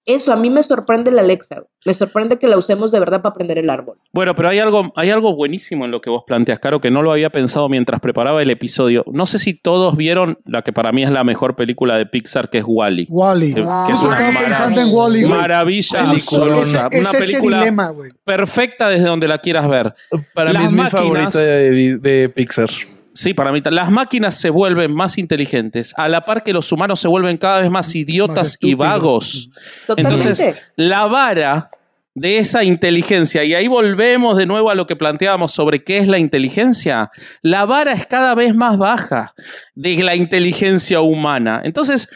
[0.06, 1.64] eso a mí me sorprende la Alexa.
[1.86, 3.98] Me sorprende que la usemos de verdad para aprender el árbol.
[4.14, 7.02] Bueno, pero hay algo, hay algo buenísimo en lo que vos planteas, Caro, que no
[7.02, 9.04] lo había pensado mientras preparaba el episodio.
[9.12, 12.50] No sé si todos vieron la que para mí es la mejor película de Pixar,
[12.50, 13.08] que es Wally.
[13.10, 13.54] Wally.
[13.54, 14.40] Que- que Yo es una estaba maravilla.
[14.46, 15.24] pensando en Wally.
[15.24, 15.34] güey.
[15.40, 16.90] Maravilla Justo absoluta.
[16.92, 19.94] Una es película dilema, perfecta desde donde la quieras ver.
[20.34, 22.70] Para Las mí es mi máquinas- favorita de, de Pixar.
[23.14, 23.62] Sí, para mí.
[23.70, 27.60] Las máquinas se vuelven más inteligentes, a la par que los humanos se vuelven cada
[27.60, 29.50] vez más idiotas y vagos.
[29.86, 30.30] Totalmente.
[30.30, 31.70] Entonces, la vara
[32.14, 36.08] de esa inteligencia, y ahí volvemos de nuevo a lo que planteábamos sobre qué es
[36.08, 37.10] la inteligencia,
[37.42, 39.34] la vara es cada vez más baja
[39.76, 41.62] de la inteligencia humana.
[41.64, 42.10] Entonces,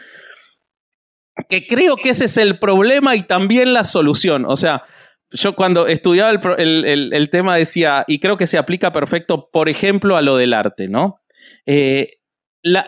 [1.48, 4.44] que creo que ese es el problema y también la solución.
[4.46, 4.84] O sea,
[5.30, 9.68] yo cuando estudiaba el, el- el- tema decía, y creo que se aplica perfecto, por
[9.68, 11.20] ejemplo, a lo del arte, ¿no?
[11.66, 12.18] Eh,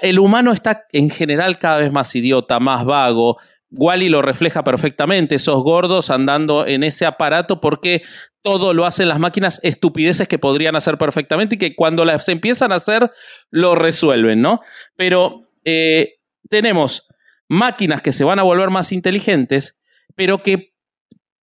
[0.02, 3.36] el humano está en general cada vez más idiota, más vago.
[3.70, 8.02] Wally lo refleja perfectamente, esos gordos andando en ese aparato porque
[8.42, 12.72] todo lo hacen las máquinas, estupideces que podrían hacer perfectamente y que cuando las empiezan
[12.72, 13.10] a hacer
[13.50, 14.60] lo resuelven, ¿no?
[14.96, 16.14] Pero eh,
[16.48, 17.06] tenemos
[17.48, 19.80] máquinas que se van a volver más inteligentes,
[20.16, 20.72] pero que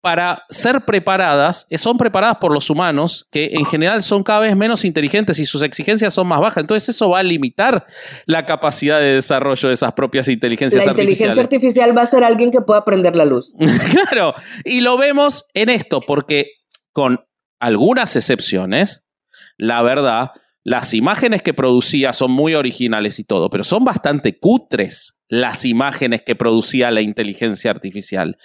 [0.01, 4.55] para ser preparadas, eh, son preparadas por los humanos, que en general son cada vez
[4.55, 6.57] menos inteligentes y sus exigencias son más bajas.
[6.61, 7.85] Entonces eso va a limitar
[8.25, 11.53] la capacidad de desarrollo de esas propias inteligencias La inteligencia artificiales.
[11.53, 13.51] artificial va a ser alguien que pueda prender la luz.
[13.91, 14.33] claro,
[14.63, 16.51] y lo vemos en esto, porque
[16.93, 17.25] con
[17.59, 19.05] algunas excepciones,
[19.57, 20.31] la verdad,
[20.63, 26.23] las imágenes que producía son muy originales y todo, pero son bastante cutres las imágenes
[26.23, 28.37] que producía la inteligencia artificial.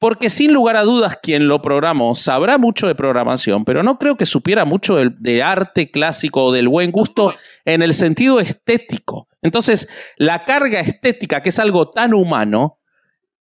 [0.00, 4.16] Porque sin lugar a dudas, quien lo programó sabrá mucho de programación, pero no creo
[4.16, 9.28] que supiera mucho de, arte clásico o del buen gusto en el sentido estético.
[9.42, 12.78] Entonces, la carga estética, que es algo tan humano,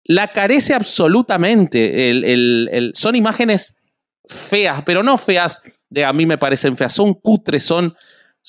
[0.04, 2.10] la carece absolutamente.
[2.10, 3.80] El- son imágenes
[4.28, 7.96] feas, pero no feas de a mí me parecen feas, son cutres, son,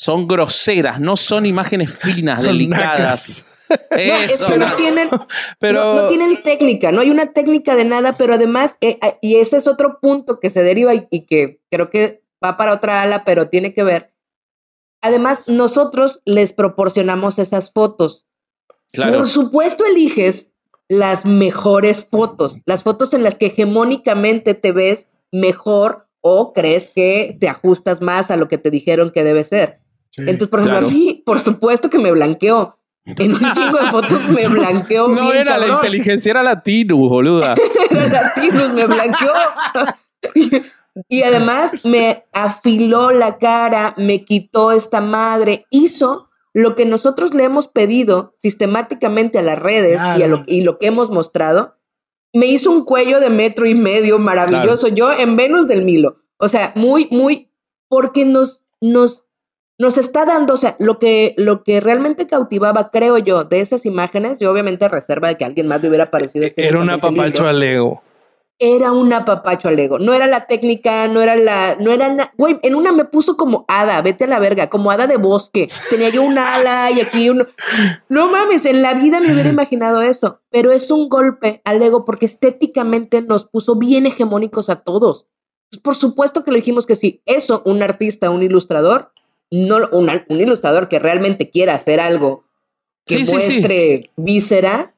[0.00, 2.88] son groseras, no son imágenes finas, Son delicadas.
[2.88, 3.46] nacas.
[3.90, 5.10] No, es que no tienen,
[5.60, 9.18] Pero no, no tienen técnica, no hay una técnica de nada, pero además, eh, eh,
[9.20, 12.72] y ese es otro punto que se deriva y, y que creo que va para
[12.72, 14.12] otra ala, pero tiene que ver.
[15.02, 18.26] Además, nosotros les proporcionamos esas fotos.
[18.92, 19.18] claro.
[19.18, 20.50] Por supuesto, eliges
[20.88, 27.36] las mejores fotos, las fotos en las que hegemónicamente te ves mejor o crees que
[27.38, 29.79] te ajustas más a lo que te dijeron que debe ser.
[30.10, 30.22] Sí.
[30.22, 30.88] Entonces, por ejemplo, claro.
[30.88, 32.76] a mí, por supuesto que me blanqueó.
[33.06, 35.08] En un chingo de fotos me blanqueó.
[35.08, 35.76] No bien era la cabrón.
[35.76, 37.54] inteligencia, era la Tinus, boluda.
[37.90, 39.32] Era Latinos, me blanqueó.
[40.34, 40.50] Y,
[41.08, 47.44] y además me afiló la cara, me quitó esta madre, hizo lo que nosotros le
[47.44, 50.44] hemos pedido sistemáticamente a las redes y, a lo, Claro.
[50.46, 51.76] y lo que hemos mostrado.
[52.32, 54.88] Me hizo un cuello de metro y medio maravilloso.
[54.88, 56.18] Yo en Venus del Milo.
[56.38, 57.50] O sea, muy, muy,
[57.88, 59.24] porque nos, nos,
[59.80, 63.86] nos está dando, o sea, lo que, lo que realmente cautivaba, creo yo, de esas
[63.86, 66.46] imágenes, y obviamente reserva de que alguien más le hubiera parecido.
[66.54, 68.02] era una estéticamente lindo, papacho al ego.
[68.58, 69.98] era una papacho al ego.
[69.98, 71.78] No era la técnica, no era la.
[71.80, 72.30] No era.
[72.36, 75.70] Güey, en una me puso como hada, vete a la verga, como hada de bosque.
[75.88, 77.48] Tenía yo un ala y aquí un.
[78.10, 80.42] No mames, en la vida me hubiera imaginado eso.
[80.50, 85.26] Pero es un golpe al ego porque estéticamente nos puso bien hegemónicos a todos.
[85.70, 87.22] Pues, por supuesto que le dijimos que sí.
[87.24, 89.12] Eso, un artista, un ilustrador,
[89.50, 92.44] no, un, un ilustrador que realmente quiera hacer algo
[93.06, 93.56] que Sí, sí, sí.
[93.58, 94.94] muestre víscera,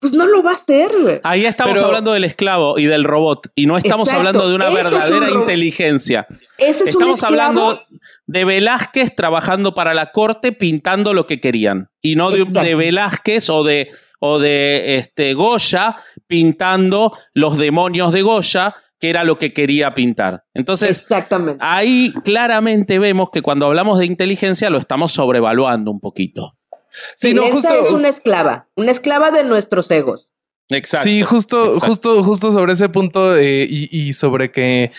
[0.00, 1.20] pues no lo va a hacer.
[1.24, 4.54] Ahí estamos Pero- hablando del esclavo y del robot, y no estamos Exacto, hablando de
[4.56, 6.26] una ese es un verdadera inteligencia.
[6.58, 7.80] Ese es un Estamos hablando
[8.26, 11.88] de Velázquez trabajando para la corte pintando lo que querían.
[12.02, 18.22] Y no de, de Velázquez o de, o de este, Goya pintando los demonios de
[18.22, 18.74] Goya,
[19.04, 20.44] que era lo que quería pintar.
[20.54, 21.58] Entonces, Exactamente.
[21.62, 26.56] ahí claramente vemos que cuando hablamos de inteligencia lo estamos sobrevaluando un poquito.
[26.88, 30.30] Sí, Sí, no, justo- es una esclava, una esclava de nuestros egos.
[30.70, 31.04] Exacto.
[31.04, 31.86] Sí, justo, exacto.
[31.86, 34.90] justo, justo sobre ese punto eh, y, y sobre que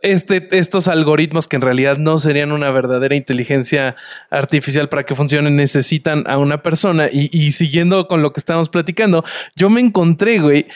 [0.00, 3.96] este, estos algoritmos que en realidad no serían una verdadera inteligencia
[4.30, 7.08] artificial para que funcionen, necesitan a una persona.
[7.12, 9.24] Y, y siguiendo con lo que estamos platicando,
[9.56, 10.66] yo me encontré, güey,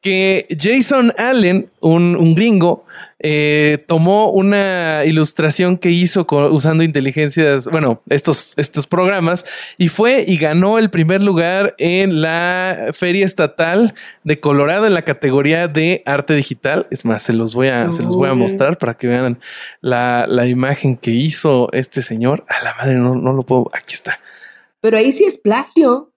[0.00, 2.84] que Jason Allen, un, un gringo,
[3.20, 9.44] eh, tomó una ilustración que hizo usando inteligencias, bueno, estos, estos programas,
[9.76, 15.02] y fue y ganó el primer lugar en la Feria Estatal de Colorado en la
[15.02, 16.86] categoría de arte digital.
[16.92, 19.40] Es más, se los voy a, se los voy a mostrar para que vean
[19.80, 22.44] la, la, imagen que hizo este señor.
[22.48, 23.68] A la madre, no, no lo puedo.
[23.72, 24.20] Aquí está.
[24.80, 26.12] Pero ahí sí es plagio.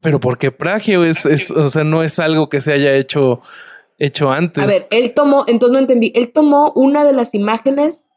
[0.00, 3.42] Pero porque plagio es, es, o sea, no es algo que se haya hecho
[3.98, 4.62] hecho antes.
[4.62, 8.08] A ver, él tomó, entonces no entendí, él tomó una de las imágenes.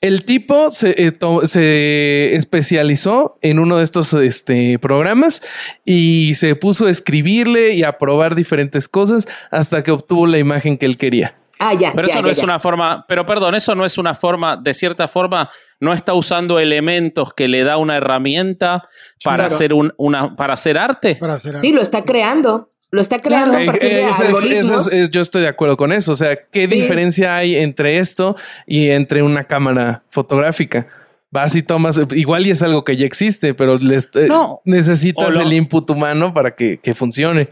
[0.00, 1.12] El tipo se, eh,
[1.44, 5.40] se especializó en uno de estos este, programas
[5.84, 10.76] y se puso a escribirle y a probar diferentes cosas hasta que obtuvo la imagen
[10.76, 11.36] que él quería.
[11.58, 11.92] Ah, ya.
[11.94, 15.08] Pero eso no es una forma, pero perdón, eso no es una forma, de cierta
[15.08, 15.48] forma,
[15.80, 18.84] no está usando elementos que le da una herramienta
[19.22, 21.16] para hacer un, una, para hacer arte.
[21.16, 21.68] Para hacer arte.
[21.68, 22.70] Sí, lo está creando.
[22.90, 24.88] Lo está creando a partir de algoritmos.
[25.10, 26.12] yo estoy de acuerdo con eso.
[26.12, 28.36] O sea, ¿qué diferencia hay entre esto
[28.66, 30.86] y entre una cámara fotográfica?
[31.30, 34.28] Vas y tomas, igual y es algo que ya existe, pero les, eh,
[34.64, 37.48] necesitas el input humano para que, que funcione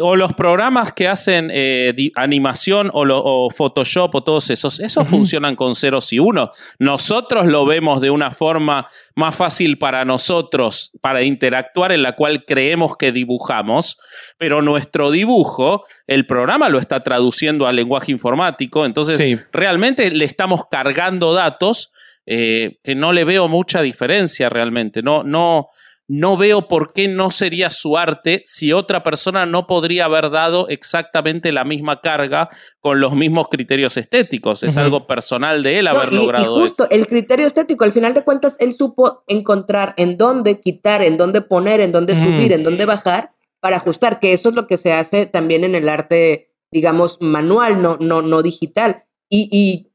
[0.00, 5.74] o los programas que hacen eh, animación o, Photoshop o todos esos, esos funcionan con
[5.74, 6.50] ceros y unos.
[6.78, 12.44] Nosotros lo vemos de una forma más fácil para nosotros, para interactuar, en la cual
[12.44, 13.98] creemos que dibujamos,
[14.38, 20.64] pero nuestro dibujo, el programa lo está traduciendo al lenguaje informático, entonces realmente le estamos
[20.70, 21.92] cargando datos
[22.26, 25.02] eh, que no le veo mucha diferencia realmente.
[25.02, 25.68] No, no
[26.12, 30.66] no veo por qué no sería su arte si otra persona no podría haber dado
[30.68, 32.48] exactamente la misma carga
[32.80, 34.64] con los mismos criterios estéticos.
[34.64, 38.24] Es algo personal de él haber logrado y justo el criterio estético, al final de
[38.24, 42.86] cuentas, él supo encontrar en dónde quitar, en dónde poner, en dónde subir, en dónde
[42.86, 47.18] bajar para ajustar, que eso es lo que se hace también en el arte, digamos,
[47.20, 49.04] manual, no, no, no digital.
[49.28, 49.86] Y,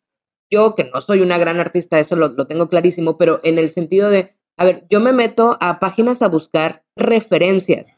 [0.50, 4.10] yo, que no soy una gran artista, eso lo tengo clarísimo, pero en el sentido
[4.10, 7.96] de a ver, yo me meto a páginas a buscar referencias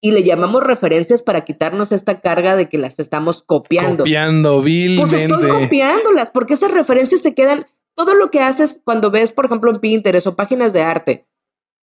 [0.00, 4.04] y le llamamos referencias para quitarnos esta carga de que las estamos copiando.
[4.04, 5.10] Copiando, vilmente.
[5.10, 7.66] Pues estoy copiándolas, porque esas referencias se quedan.
[7.96, 11.26] Todo lo que haces cuando ves, por ejemplo, en Pinterest o páginas de arte,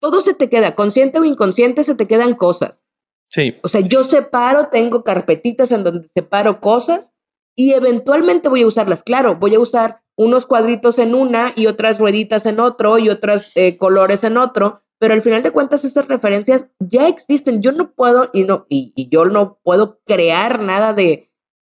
[0.00, 2.82] todo se te queda, consciente o inconsciente, se te quedan cosas.
[3.28, 3.58] Sí.
[3.62, 7.12] O sea, yo separo, tengo carpetitas en donde separo cosas
[7.54, 9.02] y eventualmente voy a usarlas.
[9.02, 13.50] Claro, voy a usar unos cuadritos en una y otras rueditas en otro y otros
[13.54, 17.62] eh, colores en otro, pero al final de cuentas esas referencias ya existen.
[17.62, 21.30] Yo no puedo y no y, yo no puedo crear nada de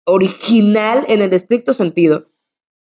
[0.04, 2.26] original en el estricto sentido.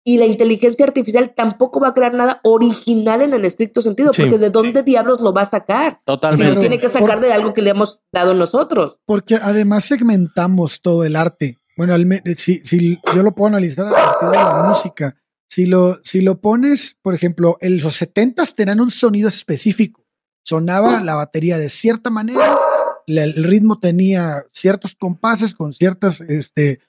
[0.05, 4.37] Y la inteligencia artificial tampoco va a crear nada original en el estricto sentido, porque
[4.37, 6.01] ¿de dónde diablos lo va a sacar?
[6.05, 6.61] Totalmente.
[6.61, 9.01] tiene que sacar de algo que le hemos dado nosotros.
[9.07, 11.59] Porque además segmentamos todo el arte.
[11.79, 11.97] Bueno,
[12.37, 15.17] si, si yo lo puedo analizar a partir de la música,
[15.57, 20.05] si lo, si lo pones, por ejemplo, en los 70 tenían un sonido específico.
[20.45, 22.59] Sonaba la batería de cierta manera,
[23.07, 26.81] el ritmo tenía ciertos compases con ciertos este,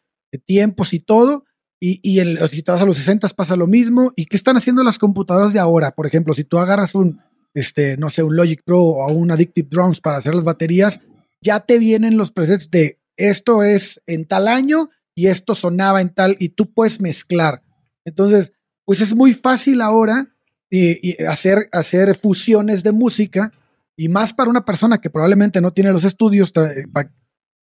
[0.43, 1.45] tiempos y todo.
[1.79, 4.11] Y, y en, si te vas a los 60 pasa lo mismo.
[4.17, 5.91] ¿Y qué están haciendo las computadoras de ahora?
[5.91, 7.21] Por ejemplo, si tú agarras un,
[7.53, 10.99] este, no sé, un Logic Pro o un Addictive Drums para hacer las baterías,
[11.41, 16.13] ya te vienen los presets de esto es en tal año y esto sonaba en
[16.13, 17.63] tal, y tú puedes mezclar.
[18.03, 18.51] Entonces,
[18.87, 20.33] pues es muy fácil ahora
[20.71, 23.51] y, hacer, hacer fusiones de música
[23.97, 26.53] y más para una persona que probablemente no tiene los estudios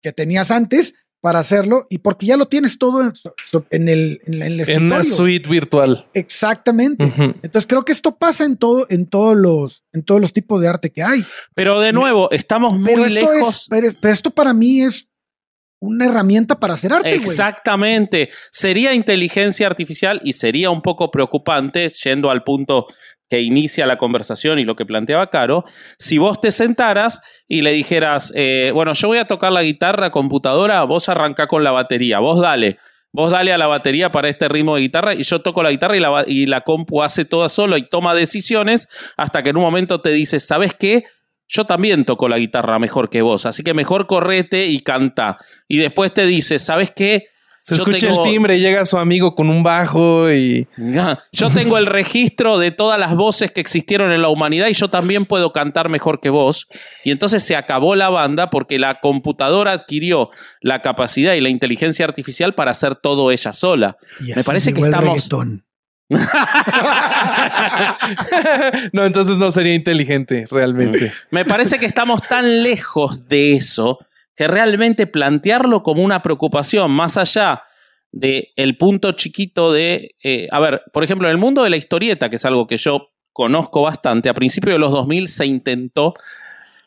[0.02, 3.12] que tenías antes para hacerlo y porque ya lo tienes todo
[3.70, 6.08] en, el, en, el en una suite virtual.
[6.12, 7.04] Exactamente.
[7.16, 10.66] Entonces creo que esto pasa en todo, en todos los, en todos los tipos de
[10.66, 11.24] arte que hay.
[11.54, 13.68] Pero de nuevo, estamos muy lejos.
[13.70, 15.08] pero, esto para mí es
[15.83, 17.12] una herramienta para hacer arte.
[17.12, 18.30] Exactamente.
[18.52, 22.87] Sería inteligencia artificial y sería un poco preocupante, yendo al punto
[23.28, 25.64] que inicia la conversación y lo que planteaba Caro,
[25.98, 30.10] si vos te sentaras y le dijeras, eh, bueno, yo voy a tocar la guitarra
[30.10, 32.78] computadora, vos arranca con la batería, vos dale.
[33.14, 35.96] Vos dale a la batería para este ritmo de guitarra y yo toco la guitarra
[35.96, 39.62] y la, y la compu hace toda solo y toma decisiones hasta que en un
[39.62, 41.04] momento te dice, ¿sabes qué?
[41.53, 45.37] Yo también toco la guitarra mejor que vos, así que mejor correte y canta.
[45.69, 47.27] Y después te dice, ¿sabes qué?
[47.61, 50.67] Se escucha el timbre, llega su amigo con un bajo y.
[51.31, 54.88] Yo tengo el registro de todas las voces que existieron en la humanidad y yo
[54.88, 56.67] también puedo cantar mejor que vos.
[57.05, 60.31] Y entonces se acabó la banda porque la computadora adquirió
[60.61, 63.98] la capacidad y la inteligencia artificial para hacer todo ella sola.
[64.35, 65.29] Me parece que estamos.
[68.92, 71.13] no, entonces no sería inteligente realmente.
[71.31, 73.98] Me parece que estamos tan lejos de eso
[74.37, 77.63] que realmente plantearlo como una preocupación, más allá
[78.10, 81.77] del el punto chiquito de, eh, a ver, por ejemplo, en el mundo de la
[81.77, 86.15] historieta, que es algo que yo conozco bastante, a principios de los 2000 se intentó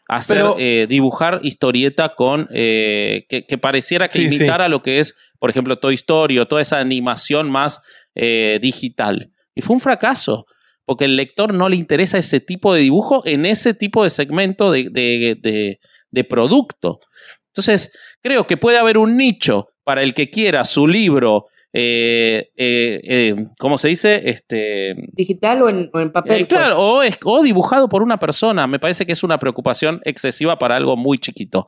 [0.08, 5.78] hacer, eh, dibujar historieta con, eh, que, pareciera que imitara lo que es, por ejemplo,
[5.78, 7.82] Toy Story o toda esa animación más
[8.16, 9.32] digital.
[9.54, 10.46] Y fue un fracaso,
[10.86, 14.72] porque el lector no le interesa ese tipo de dibujo en ese tipo de segmento
[14.72, 15.80] de, de,
[16.12, 17.00] de producto.
[17.48, 17.92] Entonces,
[18.22, 23.36] creo que puede haber un nicho para el que quiera su libro, eh, eh, eh
[23.60, 24.30] ¿cómo se dice?
[24.30, 26.42] Este, Digital o en, papel.
[26.42, 28.66] Eh, claro, o, es, o dibujado por una persona.
[28.66, 31.68] Me parece que es una preocupación excesiva para algo muy chiquito.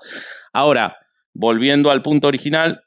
[0.51, 0.97] Ahora,
[1.33, 2.81] volviendo al punto original,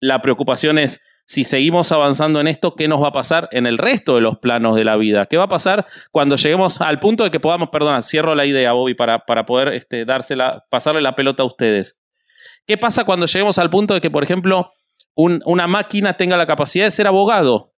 [0.00, 3.78] la preocupación es si seguimos avanzando en esto, ¿qué nos va a pasar en el
[3.78, 5.26] resto de los planos de la vida?
[5.26, 8.72] ¿Qué va a pasar cuando lleguemos al punto de que podamos, perdona, cierro la idea,
[8.72, 11.98] Bobby, para, para poder este, dársela, pasarle la pelota a ustedes?
[12.64, 14.70] ¿Qué pasa cuando lleguemos al punto de que, por ejemplo,
[15.16, 17.72] una máquina tenga la capacidad de ser abogado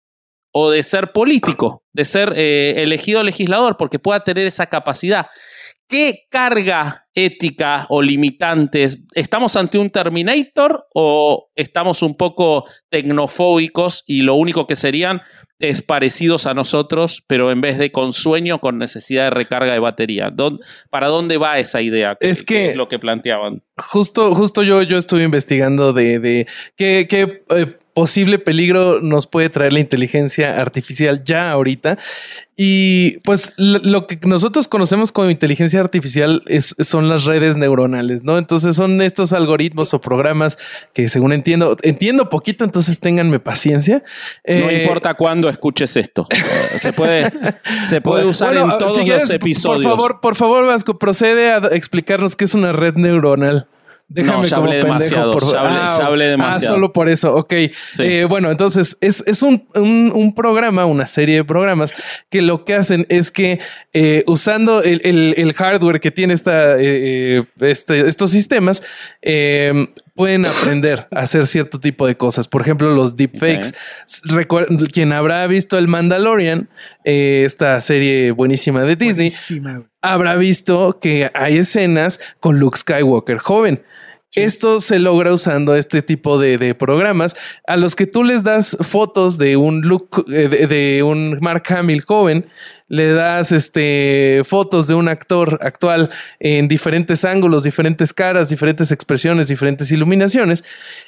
[0.53, 5.29] o de ser político, de ser eh, elegido legislador, porque pueda tener esa capacidad?
[5.87, 8.99] ¿Qué carga ética o limitantes?
[9.15, 15.23] ¿Estamos ante un Terminator o estamos un poco tecnofóbicos y lo único que serían
[15.59, 19.79] es parecidos a nosotros, pero en vez de con sueño, con necesidad de recarga de
[19.79, 20.33] batería?
[20.91, 22.17] ¿Para dónde va esa idea?
[22.21, 23.63] Es que es lo que planteaban.
[23.77, 26.47] Justo, justo yo, yo estuve investigando de, de
[26.77, 31.97] qué, qué eh, posible peligro nos puede traer la inteligencia artificial ya ahorita.
[32.55, 38.37] Y pues lo que nosotros conocemos como inteligencia artificial es, son las redes neuronales, ¿no?
[38.37, 40.59] Entonces son estos algoritmos o programas
[40.93, 44.05] que según entiendo, entiendo poquito, entonces ténganme paciencia.
[44.47, 46.29] No eh, importa cuándo escuches esto.
[46.77, 47.33] Se puede,
[47.83, 49.85] se puede usar en todos los episodios.
[49.85, 53.69] Por favor, por favor, Vasco, procede a explicarnos qué es una red neuronal.
[54.09, 55.33] Déjame no, ya hablé demasiado.
[55.33, 55.53] Por...
[55.53, 55.61] Ya,
[55.97, 56.75] hablé, ah, demasiado.
[56.75, 57.35] Ah, solo por eso.
[57.35, 57.53] Ok.
[57.99, 61.93] Eh, bueno, entonces es, es un, un, programa, una serie de programas
[62.31, 63.59] que lo que hacen es que
[63.93, 68.83] eh, usando el, el, el, hardware que tiene esta, eh, este, estos sistemas,
[70.17, 72.49] pueden aprender a hacer cierto tipo de cosas.
[72.49, 73.73] Por ejemplo, los deepfakes.
[74.29, 74.77] Okay.
[74.93, 76.69] Quien habrá visto el Mandalorian,
[77.05, 79.33] esta serie buenísima de Disney,
[80.03, 83.83] habrá visto que hay escenas con Luke Skywalker joven.
[84.35, 87.35] Esto se logra usando este tipo de, programas
[87.67, 92.03] a los que tú les das fotos de un look eh, de, un Mark Hamill
[92.03, 92.47] joven,
[92.89, 99.49] le das este fotos de un actor actual en diferentes ángulos, diferentes caras, diferentes expresiones,
[99.49, 100.65] diferentes iluminaciones,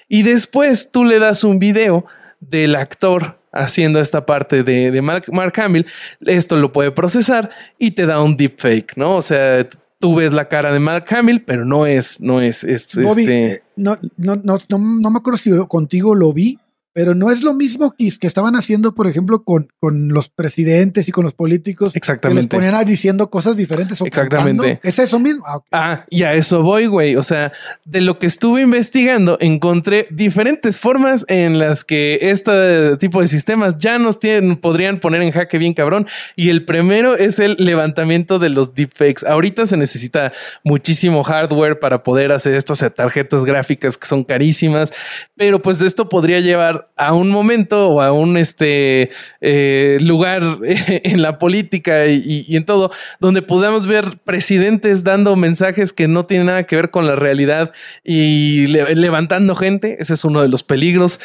[0.09, 2.07] y después tú le das un video
[2.41, 5.87] del actor haciendo esta parte de, de Mark Hamill.
[6.25, 9.16] Esto lo puede procesar y te da un deepfake, ¿no?
[9.16, 9.66] O sea,
[9.99, 13.03] tú ves la cara de Mark Hamill, pero no es, no es, este...
[13.03, 16.59] Eh, no, no, no, no, me acuerdo si contigo lo vi,
[16.99, 21.09] pero no es lo mismo que, que estaban haciendo, por ejemplo, con, con los presidentes
[21.09, 21.95] y con los políticos.
[21.95, 22.49] Exactamente.
[22.49, 24.01] Que les ponían diciendo cosas diferentes.
[24.01, 24.81] O Exactamente.
[24.83, 25.45] ¿Es eso mismo?
[25.47, 27.15] Ah, ah, y a eso voy, güey.
[27.15, 27.53] O sea,
[27.85, 33.79] de lo que estuve investigando, encontré diferentes formas en las que este tipo de sistemas
[33.79, 36.09] ya nos tienen, podrían poner en jaque bien cabrón.
[36.35, 39.25] Y el primero es el levantamiento de los deepfakes.
[39.25, 40.33] Ahorita se necesita
[40.65, 44.93] muchísimo hardware para poder hacer esto, o sea, tarjetas gráficas que son carísimas,
[45.37, 49.11] pero pues esto podría llevar a un momento o a un este,
[49.41, 56.09] eh, lugar en la política y, en todo, donde podamos ver presidentes dando mensajes que
[56.09, 57.72] no tienen nada que ver con la realidad
[58.05, 59.97] y levantando gente.
[60.01, 61.20] Ese es uno de los peligros.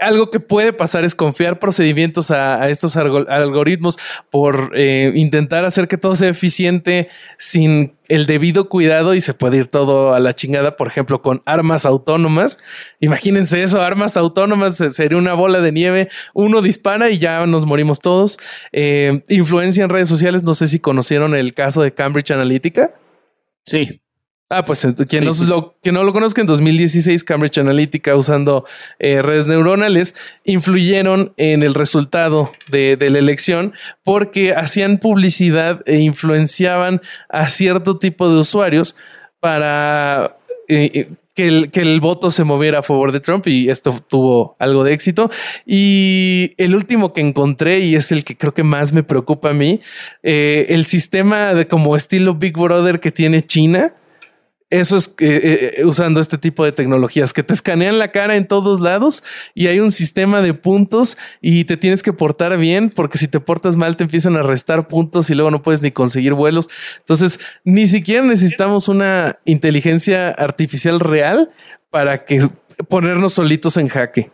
[0.00, 3.98] Algo que puede pasar es confiar procedimientos a, estos algoritmos
[4.30, 7.08] por eh, intentar hacer que todo sea eficiente
[7.38, 11.42] sin el debido cuidado y se puede ir todo a la chingada, por ejemplo, con
[11.46, 12.58] armas autónomas.
[12.98, 18.00] Imagínense eso, armas autónomas, sería una bola de nieve, uno dispara y ya nos morimos
[18.00, 18.38] todos.
[18.72, 22.94] Eh, influencia en redes sociales, no sé si conocieron el caso de Cambridge Analytica.
[23.64, 24.00] Sí.
[24.52, 28.64] Ah, pues quien, no, Lo, no lo conozca, en 2016 Cambridge Analytica usando
[28.98, 37.00] eh, redes neuronales influyeron en el resultado de, la elección porque hacían publicidad e influenciaban
[37.28, 38.96] a cierto tipo de usuarios
[39.38, 40.36] para
[40.66, 44.04] eh, eh, que el, que el voto se moviera a favor de Trump y esto
[44.08, 45.30] tuvo algo de éxito.
[45.64, 49.54] Y el último que encontré y es el que creo que más me preocupa a
[49.54, 49.80] mí,
[50.24, 53.94] eh, el sistema de como estilo Big Brother que tiene China
[54.70, 58.46] eso es eh, eh, usando este tipo de tecnologías que te escanean la cara en
[58.46, 63.18] todos lados y hay un sistema de puntos y te tienes que portar bien porque
[63.18, 66.34] si te portas mal te empiezan a restar puntos y luego no puedes ni conseguir
[66.34, 66.70] vuelos.
[67.00, 71.50] Entonces, ni siquiera necesitamos una inteligencia artificial real
[71.90, 72.46] para que
[72.88, 74.30] ponernos solitos en jaque.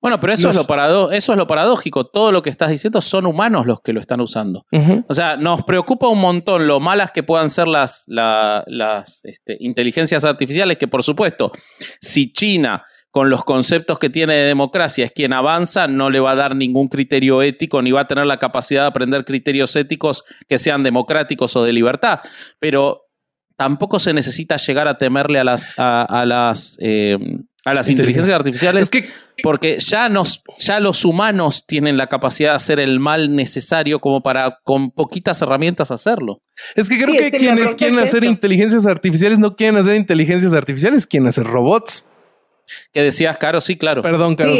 [0.00, 2.06] Bueno, pero eso, es lo parado eso es lo paradójico.
[2.06, 4.66] Todo lo que estás diciendo son humanos los que lo están usando.
[5.08, 10.24] O sea, nos preocupa un montón lo malas que puedan ser las, las este, inteligencias
[10.24, 11.52] artificiales, que por supuesto,
[12.00, 16.30] si China con los conceptos que tiene de democracia es quien avanza, no le va
[16.30, 20.24] a dar ningún criterio ético ni va a tener la capacidad de aprender criterios éticos
[20.48, 22.20] que sean democráticos o de libertad.
[22.58, 23.10] Pero
[23.56, 27.18] tampoco se necesita llegar a temerle a las, a, las eh,
[27.64, 28.90] a las inteligencias artificiales.
[28.90, 29.08] que,
[29.42, 34.22] porque ya, nos, ya los humanos tienen la capacidad de hacer el mal necesario como
[34.22, 36.42] para con poquitas herramientas hacerlo.
[36.74, 41.28] Es que creo que, quienes quieren hacer inteligencias artificiales no quieren hacer inteligencias artificiales, quieren
[41.28, 42.06] hacer robots.
[42.92, 44.02] Que decías, Caro, sí, claro.
[44.02, 44.54] Perdón, Caro.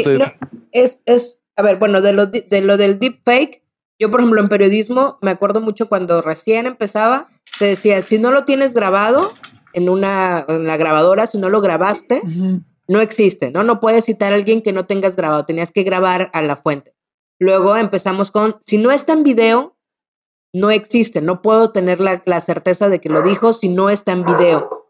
[0.71, 3.63] es, es, a ver, bueno, de lo, de lo del deepfake,
[3.99, 7.27] yo, por ejemplo, en periodismo, me acuerdo mucho cuando recién empezaba,
[7.59, 9.33] te decía, si no lo tienes grabado
[9.73, 12.21] en una en la grabadora, si no lo grabaste,
[12.87, 13.63] no existe, ¿no?
[13.63, 16.95] No puedes citar a alguien que no tengas grabado, tenías que grabar a la fuente.
[17.39, 19.75] Luego empezamos con, si no está en video,
[20.53, 24.23] no existe, no puedo tener la, certeza de que lo dijo si no está en
[24.23, 24.85] video.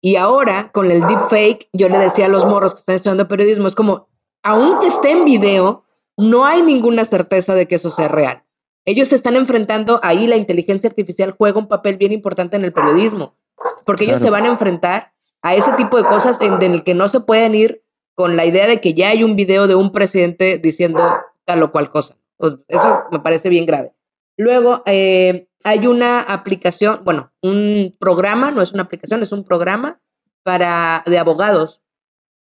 [0.00, 3.66] Y ahora, con el deepfake, yo le decía a los morros que están estudiando periodismo,
[3.66, 4.08] es como,
[4.44, 5.84] aunque esté en video,
[6.16, 8.44] no hay ninguna certeza de que eso sea real.
[8.84, 12.72] Ellos se están enfrentando, ahí la inteligencia artificial juega un papel bien importante en el
[12.72, 13.36] periodismo,
[13.84, 15.12] porque ellos se van a enfrentar
[15.48, 17.82] a ese tipo de cosas en, el que no se pueden ir
[18.14, 21.02] con la idea de que ya hay un video de un presidente diciendo
[21.46, 22.18] tal o cual cosa.
[22.68, 23.94] Eso me parece bien grave.
[24.36, 30.02] Luego, eh, hay una aplicación, bueno, un programa, no es una aplicación, es un programa
[30.42, 31.80] para, de abogados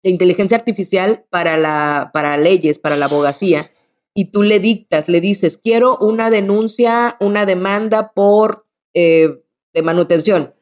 [0.01, 3.69] de inteligencia artificial para, la, para leyes, para la abogacía,
[4.15, 8.65] y tú le dictas, le dices, quiero una denuncia, una demanda por
[8.95, 9.43] eh,
[9.75, 10.55] de manutención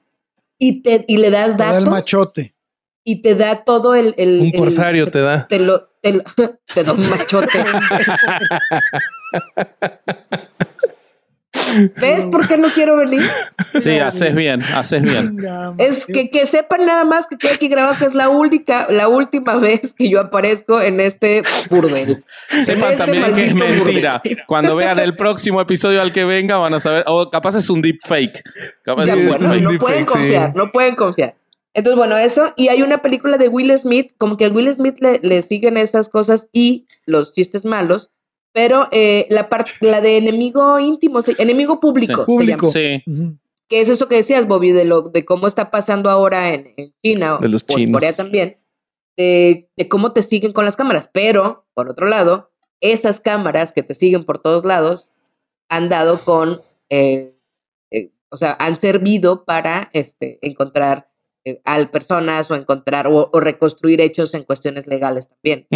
[0.60, 1.78] y, te, y le das datos.
[1.78, 2.56] el machote.
[3.04, 4.14] Y te da todo el.
[4.18, 5.48] el un corsario te da.
[5.48, 6.24] Te, lo, te,
[6.74, 7.58] te da un machote.
[12.00, 13.22] ¿Ves por qué no quiero venir?
[13.78, 15.38] Sí, haces bien, haces bien.
[15.78, 19.08] Es que, que sepan nada más que estoy aquí grabado que es la única, la
[19.08, 22.24] última vez que yo aparezco en este burdel.
[22.62, 24.22] Sepan este también que es mentira.
[24.48, 27.82] Cuando vean el próximo episodio al que venga van a saber, o capaz es un
[27.82, 28.44] deep fake.
[28.84, 31.36] Capaz no pueden confiar, no pueden confiar.
[31.74, 32.54] Entonces, bueno, eso.
[32.56, 35.78] Y hay una película de Will Smith, como que a Will Smith le, le siguen
[35.78, 38.10] esas cosas y los chistes malos
[38.58, 42.26] pero eh, la parte, la de enemigo íntimo, enemigo público.
[42.26, 42.66] público.
[42.66, 43.04] Sí.
[43.68, 47.38] Que es eso que decías, Bobby, de lo, de cómo está pasando ahora en, China
[47.40, 48.58] de los o en Corea también,
[49.16, 51.08] de, cómo te siguen con las cámaras.
[51.14, 52.50] Pero, por otro lado,
[52.82, 55.12] esas cámaras que te siguen por todos lados
[55.70, 57.36] han dado con, eh,
[57.92, 61.12] eh, o sea, han servido para este, encontrar
[61.64, 65.68] al personas o encontrar o, reconstruir hechos en cuestiones legales también.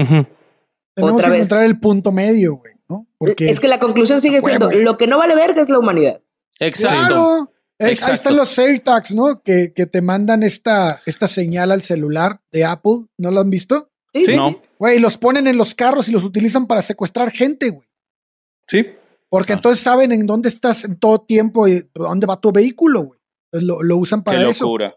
[0.95, 3.07] Tenemos que encontrar el punto medio, güey, ¿no?
[3.17, 6.21] Porque es que la conclusión sigue siendo, lo que no vale verga es la humanidad.
[6.59, 7.51] Exacto.
[7.79, 9.41] ahí están los AirTags, ¿no?
[9.41, 13.05] Que, que, te mandan esta, esta señal al celular de Apple.
[13.17, 13.89] ¿No lo han visto?
[14.13, 14.35] Sí.
[14.35, 14.61] No.
[14.77, 17.87] Güey, los ponen en los carros y los utilizan para secuestrar gente, güey.
[18.67, 18.83] Sí.
[19.29, 19.55] Porque ah.
[19.55, 23.19] entonces saben en dónde estás en todo tiempo y dónde va tu vehículo, güey.
[23.53, 24.65] Lo, lo usan para Qué eso.
[24.65, 24.95] Locura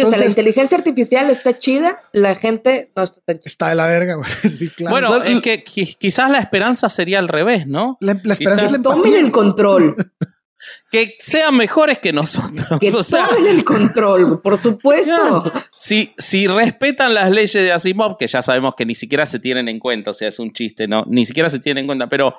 [0.00, 3.48] o sea, la inteligencia artificial está chida, la gente no está tan chida.
[3.48, 4.30] Está de la verga, güey.
[4.58, 5.08] Sí, claro.
[5.08, 7.98] Bueno, es que quizás la esperanza sería al revés, ¿no?
[8.00, 9.96] La, esperanza es la Tomen el control.
[10.90, 12.78] que sean mejores que nosotros.
[12.80, 15.52] Que tomen el control, por supuesto.
[15.72, 19.68] Si, si respetan las leyes de Asimov, que ya sabemos que ni siquiera se tienen
[19.68, 21.04] en cuenta, o sea, es un chiste, ¿no?
[21.06, 22.36] Ni siquiera se tienen en cuenta, pero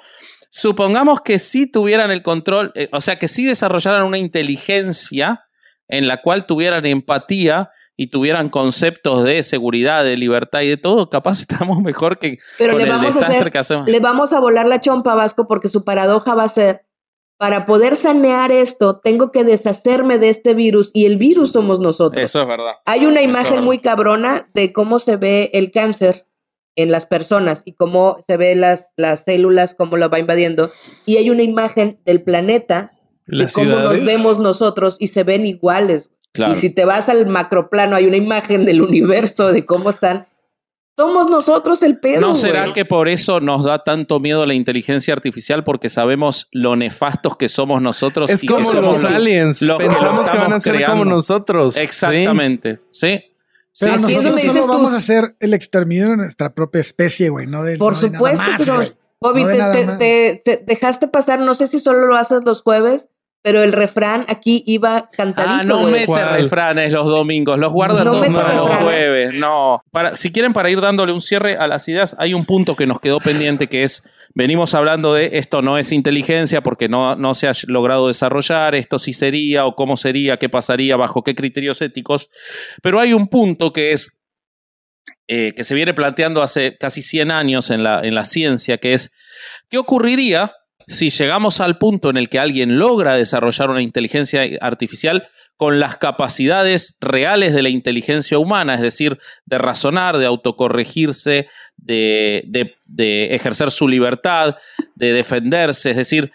[0.49, 5.45] supongamos que sí tuvieran el control, eh, o sea, que sí desarrollaran una inteligencia
[5.88, 11.10] en la cual tuvieran empatía y tuvieran conceptos de seguridad, de libertad y de todo,
[11.10, 13.90] capaz estamos mejor que con el desastre que hacemos.
[13.90, 16.86] Le vamos a volar la chompa Vasco porque su paradoja va a ser
[17.38, 22.24] para poder sanear esto, tengo que deshacerme de este virus y el virus somos nosotros.
[22.24, 22.76] Eso es verdad.
[22.86, 26.26] Hay una imagen muy cabrona de cómo se ve el cáncer
[26.76, 30.72] en las personas y cómo se ve las, las células, cómo lo va invadiendo.
[31.06, 32.94] Y hay una imagen del planeta
[33.28, 36.10] y cómo nos vemos nosotros y se ven iguales.
[36.36, 40.28] Y si te vas al macroplano, hay una imagen del universo de cómo están.
[40.96, 42.22] Somos nosotros el pedo.
[42.22, 45.64] ¿No será que por eso nos da tanto miedo la inteligencia artificial?
[45.64, 48.30] Porque sabemos lo nefastos que somos nosotros.
[48.30, 49.66] Es y como que los aliens.
[49.78, 51.78] Pensamos que, van a ser como nosotros.
[51.78, 52.80] Exactamente.
[52.92, 53.24] Sí.
[53.80, 57.78] Pero nosotros solo vamos a hacer el exterminio de nuestra propia especie, güey, no de
[57.78, 58.94] Por supuesto, pero
[59.24, 63.08] Bobby, te, dejaste pasar, no sé si solo lo haces los jueves,
[63.42, 65.54] pero el refrán aquí iba cantadito.
[65.78, 69.34] Ah, no mete refranes los domingos, los guardan todos para los jueves.
[69.34, 69.82] No.
[69.92, 72.86] Para, si quieren, para ir dándole un cierre a las ideas, hay un punto que
[72.86, 74.10] nos quedó pendiente que es.
[74.36, 78.98] Venimos hablando de esto no es inteligencia porque no, no se ha logrado desarrollar, esto
[78.98, 82.30] sí sería o cómo sería, qué pasaría, bajo qué criterios éticos.
[82.82, 84.23] Pero hay un punto que es
[85.28, 88.94] eh, que se viene planteando hace casi 100 años en la, en la ciencia, que
[88.94, 89.12] es,
[89.70, 90.54] ¿qué ocurriría
[90.88, 95.98] si llegamos al punto en el que alguien logra desarrollar una inteligencia artificial con las
[95.98, 101.48] capacidades reales de la inteligencia humana, es decir, de razonar, de autocorregirse,
[101.78, 102.44] de,
[102.86, 104.56] de, ejercer su libertad,
[104.96, 106.32] de defenderse, es decir,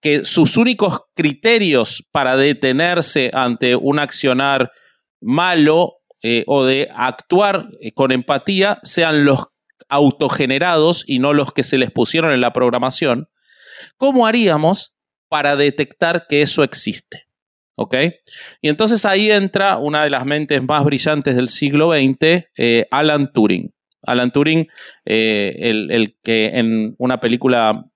[0.00, 4.70] que sus únicos criterios para detenerse ante un accionar
[5.20, 5.94] malo
[6.28, 9.46] eh, o de actuar eh, con empatía sean los
[9.88, 13.28] autogenerados y no los que se les pusieron en la programación,
[13.96, 14.92] ¿cómo haríamos
[15.28, 17.28] para detectar que eso existe?
[17.76, 17.94] ¿Ok?
[18.60, 23.32] Y entonces ahí entra una de las mentes más brillantes del siglo XX, eh, Alan
[23.32, 23.72] Turing.
[24.02, 24.66] Alan Turing,
[25.04, 27.88] el, el, que en una película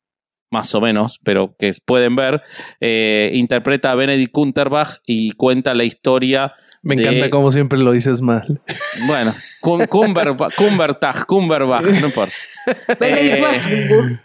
[0.51, 2.43] más o menos, pero que pueden ver,
[3.33, 8.63] interpreta a Benedict Cumberbatch y cuenta la historia me encanta como siempre lo dices mal.
[9.07, 10.55] Bueno, Cumberbatch,
[11.27, 12.35] Cumberbatch, no importa.
[13.01, 14.19] Eh,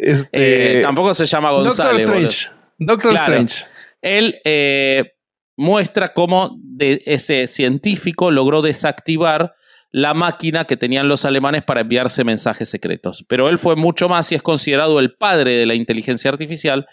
[0.00, 2.02] este, eh, tampoco se llama González.
[2.02, 2.50] Doctor Strange.
[2.78, 3.64] Doctor Strange.
[4.02, 5.12] Él eh,
[5.56, 9.54] muestra cómo de ese científico logró desactivar
[9.90, 13.24] la máquina que tenían los alemanes para enviarse mensajes secretos.
[13.28, 16.86] Pero él fue mucho más y es considerado el padre de la inteligencia artificial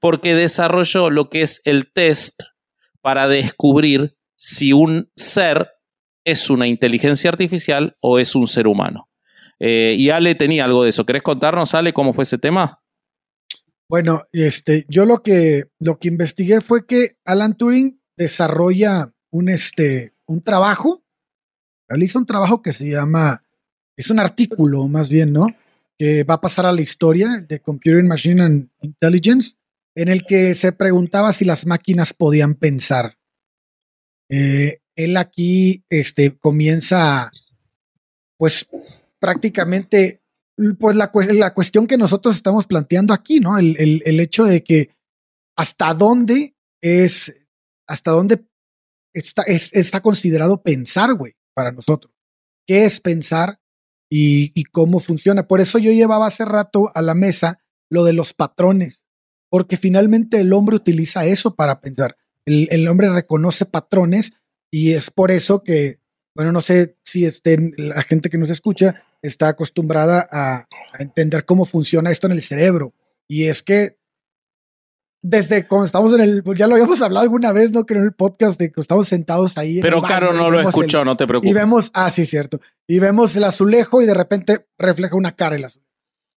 [0.00, 2.42] porque desarrolló lo que es el test
[3.00, 5.70] para descubrir si un ser
[6.24, 9.08] es una inteligencia artificial o es un ser humano.
[9.58, 11.06] Eh, y Ale tenía algo de eso.
[11.06, 12.82] ¿Querés contarnos, Ale, cómo fue ese tema?
[13.88, 20.14] Bueno, este, yo lo que, lo que investigué fue que Alan Turing desarrolla un, este,
[20.26, 21.03] un trabajo,
[21.94, 23.44] realiza un trabajo que se llama,
[23.96, 25.46] es un artículo más bien, ¿no?
[25.96, 29.52] Que va a pasar a la historia de Computer Machine and Intelligence,
[29.94, 33.16] en el que se preguntaba si las máquinas podían pensar.
[34.28, 37.30] Eh, él aquí este, comienza,
[38.36, 38.68] pues
[39.20, 40.20] prácticamente,
[40.80, 43.56] pues la, la, cuestión que nosotros estamos planteando aquí, ¿no?
[43.56, 44.90] El, el, hecho de que
[45.54, 47.40] hasta dónde es,
[47.86, 48.44] hasta dónde
[49.12, 52.12] está, es, está considerado pensar, güey, para nosotros.
[52.66, 53.60] ¿Qué es pensar
[54.10, 55.46] y, cómo funciona?
[55.46, 59.06] Por eso yo llevaba hace rato a la mesa lo de los patrones,
[59.48, 64.34] porque finalmente el hombre utiliza eso para pensar el, hombre reconoce patrones
[64.70, 66.00] y es por eso que,
[66.34, 70.66] bueno, no sé si estén, la gente que nos escucha está acostumbrada a,
[70.98, 72.94] entender cómo funciona esto en el cerebro.
[73.26, 73.98] Y es que
[75.26, 77.86] desde cuando estamos en el, ya lo habíamos hablado alguna vez, ¿no?
[77.86, 79.80] Creo en el podcast de que estamos sentados ahí.
[79.80, 81.50] Pero Caro no lo escuchó, no te preocupes.
[81.50, 82.60] Y vemos, ah, sí, cierto.
[82.86, 85.90] Y vemos el azulejo y de repente refleja una cara el azulejo.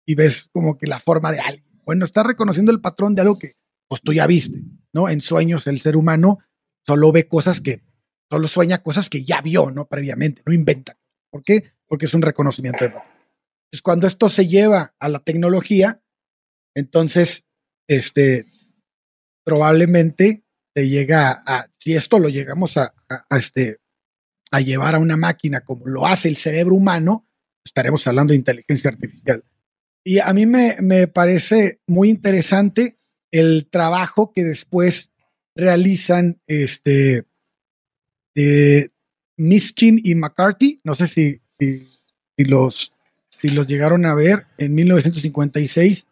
[0.06, 1.68] Y ves como que la forma de alguien.
[1.86, 3.58] Bueno, está reconociendo el patrón de algo que
[3.90, 4.64] pues tú ya viste.
[4.94, 5.10] ¿no?
[5.10, 6.40] En sueños el ser humano
[6.86, 7.84] solo ve cosas que,
[8.32, 9.88] solo sueña cosas que ya vio, ¿no?
[9.88, 10.98] Previamente, no inventa.
[11.30, 11.74] ¿Por qué?
[11.88, 16.02] Porque es un reconocimiento de Entonces, cuando esto se lleva a la tecnología,
[16.74, 17.46] entonces,
[17.90, 18.46] este,
[19.48, 20.44] probablemente
[20.74, 22.94] te llega a, si esto lo llegamos a,
[23.30, 23.78] este,
[24.52, 27.26] a llevar a una máquina como lo hace el cerebro humano,
[27.64, 29.46] estaremos hablando de inteligencia artificial.
[30.04, 33.00] Y a mí me, me parece muy interesante
[33.32, 35.12] el trabajo que después
[35.56, 37.24] realizan este
[38.36, 38.90] eh,
[39.38, 41.88] Miskin y McCarthy, no sé si, si,
[42.40, 42.92] los,
[43.30, 46.06] si los llegaron a ver en 1956.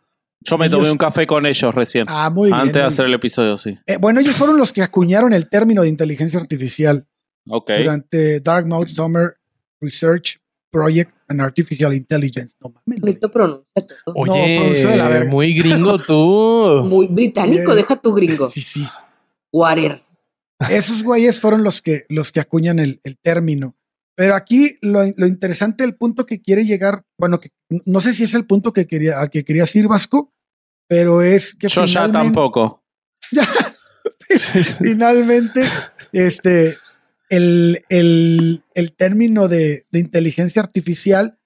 [0.45, 2.05] Yo me tomé un café con ellos recién.
[2.07, 3.77] Ah, muy Antes de hacer el episodio, sí.
[3.85, 7.07] Eh, bueno, ellos fueron los que acuñaron el término de inteligencia artificial.
[7.47, 7.83] Okay.
[7.83, 9.35] Durante Dark Mode Summer
[9.79, 10.39] Research
[10.71, 12.55] Project and Artificial Intelligence.
[12.59, 13.17] No mames.
[14.13, 16.85] Oye, muy gringo tú.
[16.85, 18.49] muy británico, deja tu gringo.
[18.49, 18.85] Sí, sí.
[19.53, 20.03] Water.
[20.69, 23.75] Esos güeyes fueron los que, los que acuñan el, término.
[24.15, 27.49] Pero aquí lo, interesante del punto que quiere llegar, bueno, que
[27.85, 30.33] no sé si es el punto que quería, al que quería ir Vasco,
[30.87, 31.67] pero es que.
[31.67, 32.83] Yo ya tampoco.
[34.79, 35.61] finalmente,
[36.11, 36.77] este,
[37.29, 41.37] el, el, el término de, de, inteligencia artificial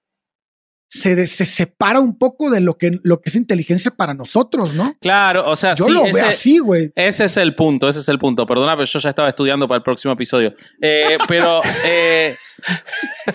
[0.89, 4.95] se, se, separa un poco de lo que, lo que es inteligencia para nosotros, ¿no?
[4.99, 6.91] Claro, o sea, yo lo veo así, güey.
[6.95, 8.45] Ese es el punto, ese es el punto.
[8.45, 10.53] Perdona, pero yo ya estaba estudiando para el próximo episodio.
[10.81, 12.35] Eh, pero eh,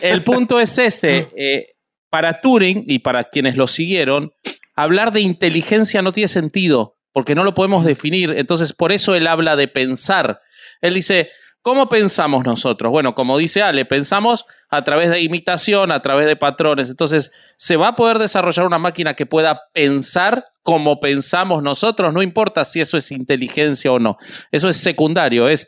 [0.01, 1.29] el punto es ese.
[1.37, 1.71] Eh,
[2.11, 4.33] para Turing y para quienes lo siguieron,
[4.75, 8.33] hablar de inteligencia no tiene sentido, porque no lo podemos definir.
[8.37, 10.41] Entonces, por eso él habla de pensar.
[10.81, 11.31] Él dice,
[11.65, 12.93] ¿Cómo pensamos nosotros?
[12.93, 16.91] Bueno, como dice Ale, pensamos a través de imitación, a través de patrones.
[16.91, 22.13] Entonces, ¿se va a poder desarrollar una máquina que pueda pensar como pensamos nosotros?
[22.13, 24.19] No importa si eso es inteligencia o no.
[24.53, 25.49] Eso es secundario.
[25.49, 25.67] Es,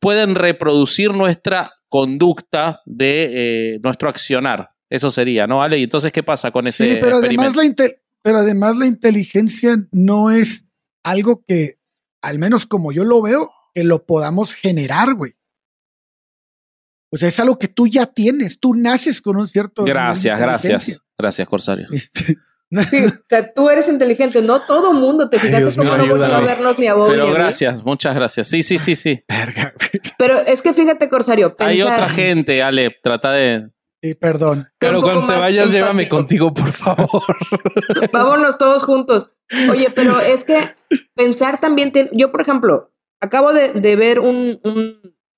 [0.00, 4.70] pueden reproducir nuestra conducta de eh, nuestro accionar.
[4.90, 5.78] Eso sería, ¿no, Ale?
[5.78, 7.64] Y entonces, ¿qué pasa con ese sí, pero además, la
[8.26, 10.66] pero además la inteligencia no es
[11.04, 11.78] algo que,
[12.20, 15.36] al menos como yo lo veo, que lo podamos generar, güey.
[17.12, 19.84] O sea, es algo que tú ya tienes, tú naces con un cierto...
[19.84, 21.86] Gracias, gracias, gracias, Corsario.
[22.90, 26.40] Sí, o sea, tú eres inteligente, no todo mundo te fijaste como no volvió a
[26.40, 27.08] vernos ni a vos.
[27.08, 28.48] Pero gracias, muchas gracias.
[28.48, 29.22] Sí, sí, sí, sí.
[30.18, 31.54] Pero es que fíjate, Corsario.
[31.60, 33.70] Hay otra gente, Ale, trata de.
[34.06, 34.68] Sí, perdón.
[34.78, 37.24] Pero cuando te vayas, llévame contigo, por favor.
[38.12, 39.32] Vámonos todos juntos.
[39.68, 40.76] Oye, pero es que
[41.14, 41.92] pensar también.
[42.12, 44.60] Yo, por ejemplo, acabo de, ver un,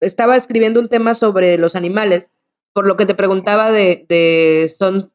[0.00, 2.30] estaba escribiendo un tema sobre los animales,
[2.74, 5.14] por lo que te preguntaba de, de son,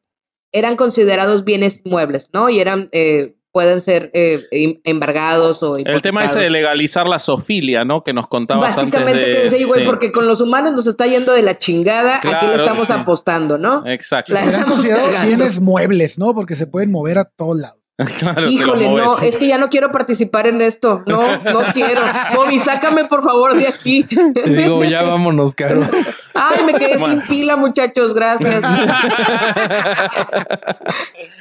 [0.52, 2.48] eran considerados bienes muebles, ¿no?
[2.48, 5.76] Y eran, eh, pueden ser eh, em, embargados o...
[5.76, 8.02] El tema ese de legalizar la sofilia, ¿no?
[8.02, 11.06] Que nos contabas Básicamente antes de, que decía, güey, porque con los humanos nos está
[11.06, 13.86] yendo de la chingada, aquí le estamos apostando, ¿no?
[13.86, 14.34] Exacto.
[14.34, 16.34] La estamos bienes muebles, ¿no?
[16.34, 17.78] Porque se pueden mover a todos lados.
[18.50, 21.04] Híjole, no, es que ya no quiero participar en esto.
[21.06, 22.02] No, no quiero.
[22.34, 24.02] Bobby, sácame por favor de aquí.
[24.02, 25.88] Te digo, ya vámonos, Caro.
[26.34, 28.64] Ay, me quedé sin pila, muchachos, gracias.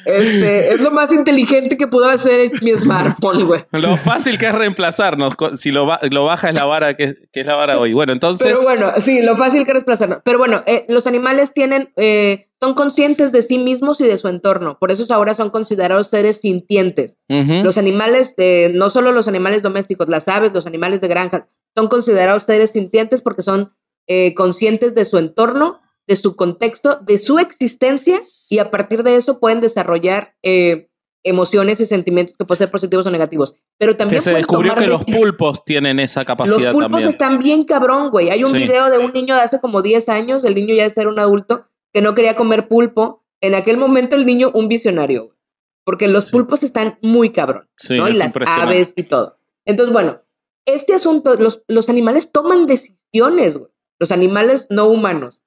[0.05, 3.65] este, es lo más inteligente que pudo hacer mi smartphone, güey.
[3.71, 5.33] Lo fácil que es reemplazarnos.
[5.55, 7.93] Si lo, lo baja es la vara que, es la vara hoy.
[7.93, 8.45] Bueno, entonces.
[8.45, 10.19] Pero bueno, sí, lo fácil que es reemplazarnos.
[10.23, 11.91] Pero bueno, eh, los animales tienen.
[11.95, 14.77] Eh, son conscientes de sí mismos y de su entorno.
[14.79, 17.17] Por eso ahora son considerados seres sintientes.
[17.27, 21.89] Los animales, eh, no solo los animales domésticos, las aves, los animales de granja, son
[21.89, 23.73] considerados seres sintientes porque son
[24.07, 29.15] eh, conscientes de su entorno, de su contexto, de su existencia y a partir de
[29.15, 30.89] eso pueden desarrollar eh,
[31.23, 33.55] emociones y sentimientos que pueden ser positivos o negativos.
[33.77, 38.11] Pero también se descubrió que los pulpos tienen esa capacidad Los pulpos están bien cabrón,
[38.11, 38.29] güey.
[38.29, 40.89] Hay un video de un niño de hace como 10 años, el niño ya de
[40.89, 43.23] ser un adulto, que no quería comer pulpo.
[43.41, 45.35] En aquel momento el niño un visionario,
[45.83, 48.07] porque los pulpos están muy cabrón, ¿no?
[48.07, 49.37] Y las aves y todo.
[49.65, 50.21] Entonces, bueno,
[50.65, 53.72] este asunto, los, los animales toman decisiones, güey.
[53.99, 55.41] Los animales no humanos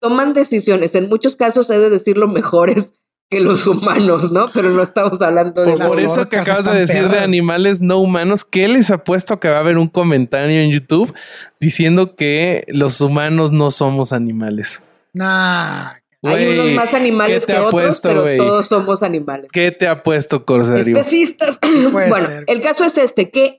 [0.00, 0.94] toman decisiones.
[0.94, 2.94] En muchos casos he de decirlo mejores
[3.30, 4.50] que los humanos, ¿no?
[4.52, 7.98] Pero no estamos hablando de Por, por eso que acabas de decir de animales no
[7.98, 11.14] humanos, ¿qué les ha puesto que va a haber un comentario en YouTube
[11.58, 14.82] diciendo que los humanos no somos animales?
[15.14, 15.94] Nah.
[16.24, 19.50] Hay unos más animales que otros, pero todos somos animales.
[19.52, 20.96] ¿Qué te ha puesto, Corsario?
[20.96, 21.58] Especistas.
[21.92, 23.58] bueno, el caso es este, que,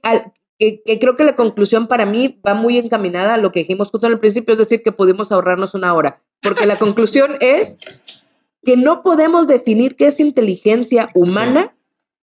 [0.86, 4.08] que, creo que la conclusión para mí va muy encaminada a lo que dijimos justo
[4.08, 6.22] en el principio, es decir, que pudimos ahorrarnos una hora.
[6.42, 7.76] Porque la conclusión es
[8.64, 11.76] que no podemos definir qué es inteligencia humana,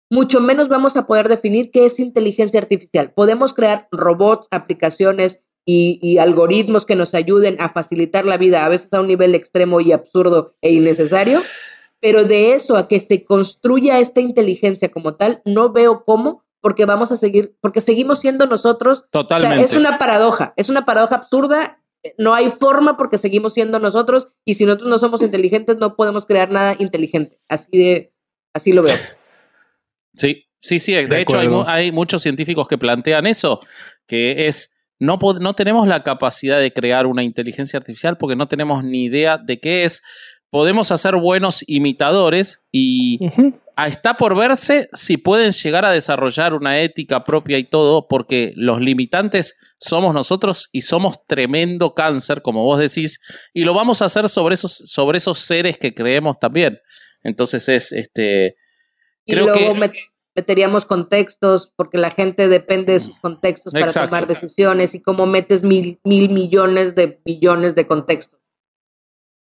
[0.09, 3.13] mucho menos vamos a poder definir qué es inteligencia artificial.
[3.13, 8.93] Podemos crear robots, aplicaciones, y, algoritmos que nos ayuden a facilitar la vida, a veces
[8.93, 11.41] a un nivel extremo y absurdo e innecesario,
[12.01, 16.85] pero de eso a que se construya esta inteligencia como tal, no veo cómo, porque
[16.85, 19.05] vamos a seguir, porque seguimos siendo nosotros.
[19.11, 19.65] Totalmente.
[19.65, 21.83] es una paradoja, es una paradoja absurda.
[22.17, 26.25] No hay forma porque seguimos siendo nosotros y si nosotros no somos inteligentes no podemos
[26.25, 27.39] crear nada inteligente.
[27.49, 28.15] Así de,
[28.55, 28.97] así lo veo.
[30.17, 30.95] Sí, sí, sí.
[30.95, 33.61] De, hecho, hay, hay muchos científicos que plantean eso,
[34.07, 38.85] que es no, no tenemos la capacidad de crear una inteligencia artificial porque no tenemos
[38.85, 40.03] ni idea de qué es.
[40.51, 43.19] Podemos hacer buenos imitadores y
[43.87, 48.81] está por verse si pueden llegar a desarrollar una ética propia y todo, porque los
[48.81, 53.21] limitantes somos nosotros y somos tremendo cáncer, como vos decís,
[53.55, 56.79] y lo vamos a hacer sobre esos, sobre esos seres que creemos también.
[57.23, 58.57] Entonces es este.
[59.27, 59.93] Creo que
[60.35, 65.63] meteríamos contextos, porque la gente depende de sus contextos para tomar decisiones y cómo metes
[65.63, 68.40] mil, mil millones de billones de contextos.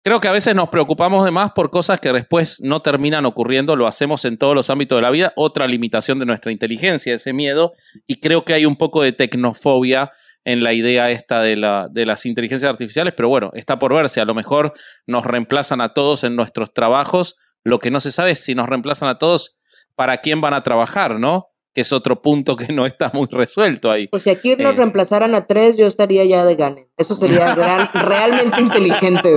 [0.01, 3.75] Creo que a veces nos preocupamos de más por cosas que después no terminan ocurriendo,
[3.75, 7.33] lo hacemos en todos los ámbitos de la vida, otra limitación de nuestra inteligencia, ese
[7.33, 7.73] miedo,
[8.07, 10.11] y creo que hay un poco de tecnofobia
[10.45, 14.21] en la idea esta de, la, de las inteligencias artificiales, pero bueno, está por verse.
[14.21, 14.73] A lo mejor
[15.05, 17.35] nos reemplazan a todos en nuestros trabajos.
[17.63, 19.57] Lo que no se sabe es si nos reemplazan a todos,
[19.95, 21.48] ¿para quién van a trabajar, no?
[21.74, 24.07] Que es otro punto que no está muy resuelto ahí.
[24.07, 24.78] Pues si aquí nos eh.
[24.78, 26.88] reemplazaran a tres, yo estaría ya de gane.
[26.97, 27.53] Eso sería
[27.93, 29.36] realmente inteligente.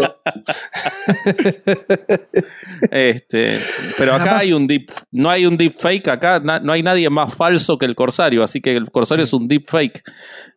[2.91, 3.59] este,
[3.99, 7.35] pero acá hay un deep, no hay un deep fake, acá no hay nadie más
[7.35, 10.03] falso que el Corsario, así que el Corsario es un deep fake.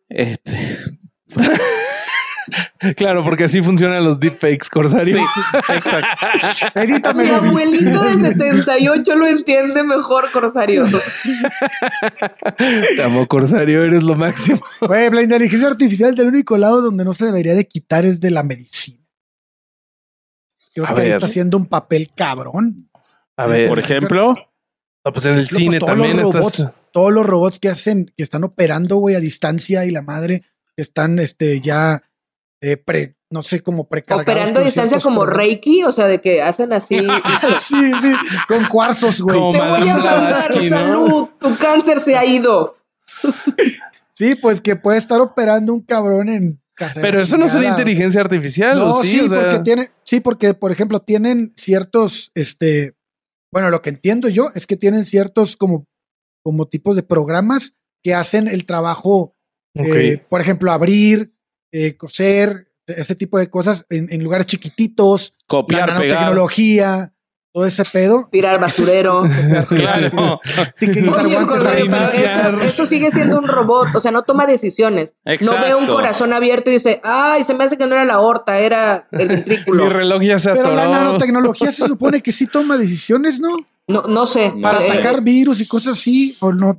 [0.08, 0.78] Este.
[2.96, 5.16] Claro, porque así funcionan los deepfakes, Corsario.
[5.16, 5.24] Sí,
[5.72, 7.14] exacto.
[7.14, 10.84] Mi abuelito de 78 lo entiende mejor, Corsario.
[12.58, 14.60] Te amo, Corsario, eres lo máximo.
[14.80, 18.30] Güey, la inteligencia artificial del único lado donde no se debería de quitar es de
[18.30, 19.02] la medicina.
[20.74, 22.90] Creo que está haciendo un papel cabrón.
[23.36, 24.34] A ver, por ejemplo.
[25.02, 29.14] pues en el cine también estás todos los robots que hacen, que están operando, güey,
[29.14, 32.02] a distancia y la madre, que están este, ya
[32.66, 34.26] eh, pre, no sé, como precargados.
[34.26, 36.98] Operando a distancia como Reiki, o sea, de que hacen así.
[37.68, 38.12] sí, sí,
[38.48, 39.38] con cuarzos, güey.
[39.52, 42.74] Te voy a mandar salud, tu cáncer se ha ido.
[44.14, 46.60] sí, pues que puede estar operando un cabrón en
[47.00, 49.20] pero eso no sería inteligencia artificial, no, sí?
[49.20, 52.94] Sí, porque tiene, sí, porque, por ejemplo, tienen ciertos, este,
[53.50, 55.86] bueno, lo que entiendo yo es que tienen ciertos como
[56.46, 59.34] como tipos de programas que hacen el trabajo,
[59.74, 61.32] eh, por ejemplo, abrir,
[61.72, 67.14] eh, coser, este tipo de cosas en, lugares chiquititos, copiar, la nanotecnología,
[67.56, 68.28] todo ese pedo.
[68.30, 69.24] Tirar basurero.
[69.70, 70.38] claro.
[72.62, 75.14] eso, sigue siendo un robot, o sea, no toma decisiones.
[75.40, 78.14] No ve un corazón abierto y dice, ay, se me hace que no era la
[78.14, 79.84] aorta, era el ventrículo.
[79.84, 80.68] Mi reloj ya se atoró.
[80.68, 83.56] Pero la nanotecnología se supone que sí toma decisiones, ¿no?
[83.88, 84.52] No, no sé.
[84.60, 86.76] Para sacar virus y cosas así, o no,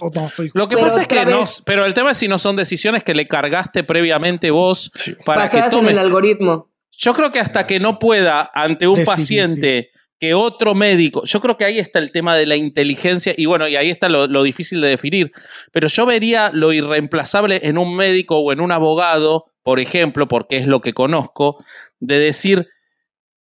[0.53, 3.15] Lo que pasa es que no, pero el tema es si no son decisiones que
[3.15, 4.91] le cargaste previamente vos
[5.25, 5.89] para que tome.
[5.89, 6.69] en el algoritmo.
[6.91, 9.89] Yo creo que hasta que no pueda ante un paciente
[10.19, 13.67] que otro médico, yo creo que ahí está el tema de la inteligencia y bueno,
[13.67, 15.31] y ahí está lo, difícil de definir,
[15.71, 20.57] pero yo vería lo irreemplazable en un médico o en un abogado, por ejemplo, porque
[20.57, 21.63] es lo que conozco,
[21.99, 22.67] de decir,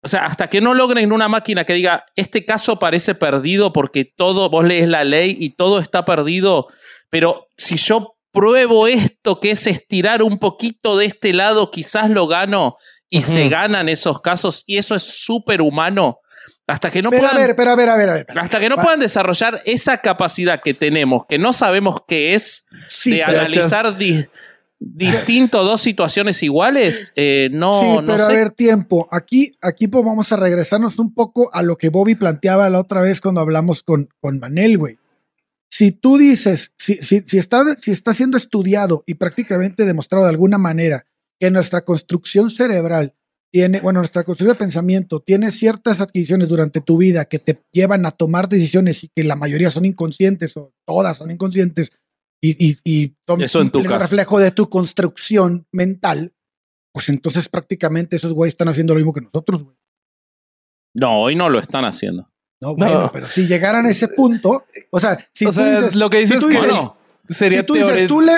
[0.03, 4.05] o sea, hasta que no logren una máquina que diga, este caso parece perdido porque
[4.05, 6.67] todo, vos lees la ley y todo está perdido,
[7.09, 12.27] pero si yo pruebo esto, que es estirar un poquito de este lado, quizás lo
[12.27, 12.77] gano
[13.09, 16.21] y se ganan esos casos y eso es súper humano
[16.71, 17.37] hasta que no puedan.
[17.37, 18.27] A ver, pero a ver, a ver, a ver.
[18.37, 22.67] Hasta que no puedan desarrollar esa capacidad que tenemos, que no sabemos qué es,
[23.05, 23.97] de analizar
[24.79, 27.81] distinto dos situaciones iguales, eh, no.
[27.81, 29.09] Sí, pero a ver, tiempo.
[29.11, 33.01] Aquí, aquí pues vamos a regresarnos un poco a lo que Bobby planteaba la otra
[33.03, 34.99] vez cuando hablamos con, con Manel, güey.
[35.69, 40.31] Si tú dices, si, si, si, está, si está siendo estudiado y prácticamente demostrado de
[40.31, 41.05] alguna manera
[41.39, 43.15] que nuestra construcción cerebral
[43.53, 48.07] tiene, bueno, nuestra construcción de pensamiento tiene ciertas adquisiciones durante tu vida que te llevan
[48.07, 51.93] a tomar decisiones y que la mayoría son inconscientes o todas son inconscientes
[52.41, 56.33] y, y, y Eso en tu un reflejo de tu construcción mental,
[56.93, 59.77] pues entonces prácticamente esos güeyes están haciendo lo mismo que nosotros, güey.
[60.95, 62.31] No, hoy no lo están haciendo.
[62.61, 66.19] No, bueno, pero si llegaran a ese punto, o sea, si tú dices, lo que
[66.19, 66.97] dices que no,
[67.29, 68.33] sería si tú dices, tú le,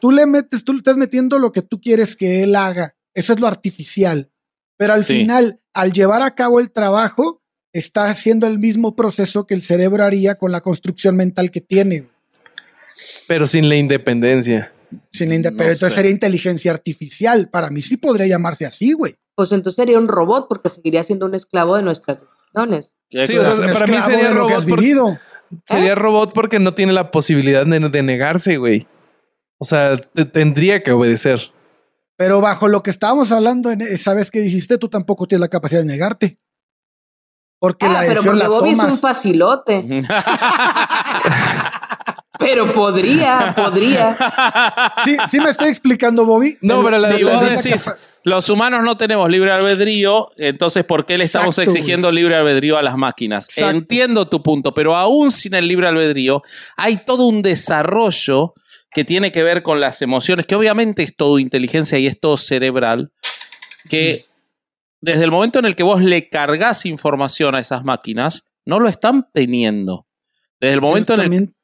[0.00, 3.32] tú le metes, tú le estás metiendo lo que tú quieres que él haga, eso
[3.32, 4.30] es lo artificial.
[4.78, 9.54] Pero al final, al llevar a cabo el trabajo, está haciendo el mismo proceso que
[9.54, 12.08] el cerebro haría con la construcción mental que tiene.
[13.26, 14.72] Pero sin la independencia.
[15.12, 15.72] Sin la independencia.
[15.72, 17.50] entonces sería inteligencia artificial.
[17.50, 19.16] Para mí sí podría llamarse así, güey.
[19.34, 22.92] Pues entonces sería un robot porque seguiría siendo un esclavo de nuestras decisiones.
[23.10, 23.34] Sí,
[23.72, 24.64] para mí sería robot.
[25.64, 25.94] Sería ¿Eh?
[25.94, 28.86] robot porque no tiene la posibilidad de, negarse, güey.
[29.58, 29.96] O sea,
[30.32, 31.52] tendría que obedecer.
[32.18, 35.48] Pero bajo lo que estábamos hablando en esa vez que dijiste, tú tampoco tienes la
[35.48, 36.40] capacidad de negarte.
[37.60, 40.04] Porque ah, la pero porque la Bobby es un facilote.
[42.40, 44.16] pero podría, podría.
[45.04, 46.58] Sí, sí me estoy explicando, Bobby.
[46.60, 47.08] No, pero la,
[48.24, 52.82] los humanos no tenemos libre albedrío, entonces ¿por qué le estamos exigiendo libre albedrío a
[52.82, 53.46] las máquinas?
[53.56, 56.42] Entiendo tu punto, pero aún sin el libre albedrío
[56.76, 58.54] hay todo un desarrollo
[58.98, 62.36] que tiene que ver con las emociones, que obviamente es todo inteligencia y es todo
[62.36, 63.12] cerebral,
[63.88, 64.26] que
[65.00, 68.88] desde el momento en el que vos le cargas información a esas máquinas, no lo
[68.88, 70.08] están teniendo.
[70.58, 71.54] Desde el momento en el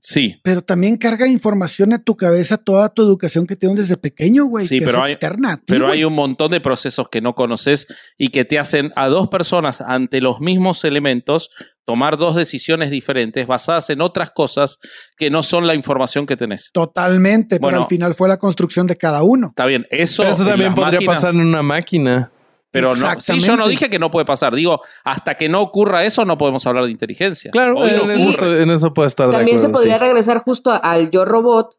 [0.00, 0.40] Sí.
[0.44, 4.64] Pero también carga información a tu cabeza toda tu educación que tienes desde pequeño, güey.
[4.66, 5.56] Sí, que pero es hay- externa.
[5.56, 5.98] ti, Pero güey.
[5.98, 7.86] hay un montón de procesos que no conoces
[8.16, 11.50] y que te hacen a dos personas ante los mismos elementos
[11.84, 14.78] tomar dos decisiones diferentes basadas en otras cosas
[15.16, 16.70] que no son la información que tenés.
[16.72, 17.76] Totalmente, Bueno.
[17.76, 19.46] pero al final fue la construcción de cada uno.
[19.48, 22.30] Está bien, eso, Pero eso también podría máquinas- pasar en una máquina.
[22.70, 24.54] Pero no, sí, yo no dije que no puede pasar.
[24.54, 27.50] Digo, hasta que no ocurra eso, no podemos hablar de inteligencia.
[27.50, 28.30] Claro, Hoy no en, eso ocurre.
[28.48, 29.80] estoy- en eso puedo estar También de se acuerdo.
[29.80, 30.04] podría sí.
[30.04, 31.76] regresar justo al yo robot,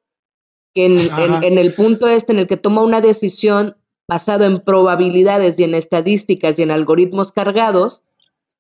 [0.74, 1.24] que en, Ajá.
[1.26, 3.76] en- en el punto este en el que toma una decisión
[4.08, 8.02] basado en probabilidades y en estadísticas y en algoritmos cargados,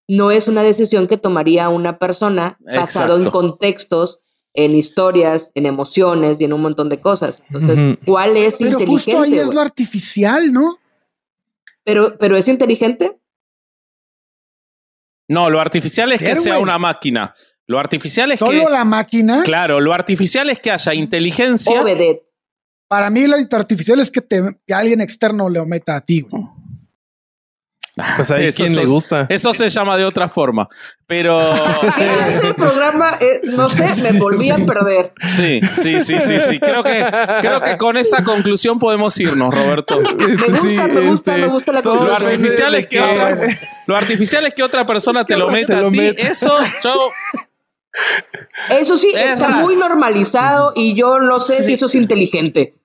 [0.08, 4.20] no es una decisión que tomaría una persona basado en contextos,
[4.54, 7.42] en historias, en emociones y en un montón de cosas.
[7.50, 7.98] Entonces.
[8.06, 9.14] ¿cuál es Pero inteligente?
[9.14, 10.78] justo ahí es lo artificial, ¿no?
[11.90, 13.20] Pero, pero es inteligente.
[15.28, 17.34] No, lo artificial es que sea una máquina.
[17.66, 18.72] Lo artificial es Solo que.
[18.72, 19.42] la máquina.
[19.44, 21.82] Claro, lo artificial es que haya inteligencia.
[21.82, 22.30] O vedette.
[22.88, 26.44] Para mí, lo artificial es que, te, que alguien externo lo meta a ti, güey.
[28.16, 29.26] Pues ahí Eso quien le gusta.
[29.30, 30.68] Eso se llama de otra forma.
[31.08, 31.39] Pero.
[31.97, 33.18] ¿Qué clase de programa?
[33.20, 35.12] Eh, no sé, me volví a perder.
[35.28, 36.60] Sí, sí, sí, sí, sí.
[36.60, 37.06] Creo que,
[37.41, 40.00] creo que con esa conclusión podemos irnos, Roberto.
[40.00, 42.24] Me gusta, me gusta, me gusta la Lo conclusión.
[42.28, 43.38] artificial es que otra,
[43.88, 45.97] lo artificial es que otra persona te lo meta Te lo a ti.
[46.00, 46.28] meta.
[46.28, 46.93] Eso yo
[48.70, 49.62] Eso sí, Es está raro.
[49.66, 51.64] muy normalizado y yo no sé Sí.
[51.64, 52.76] si eso es inteligente.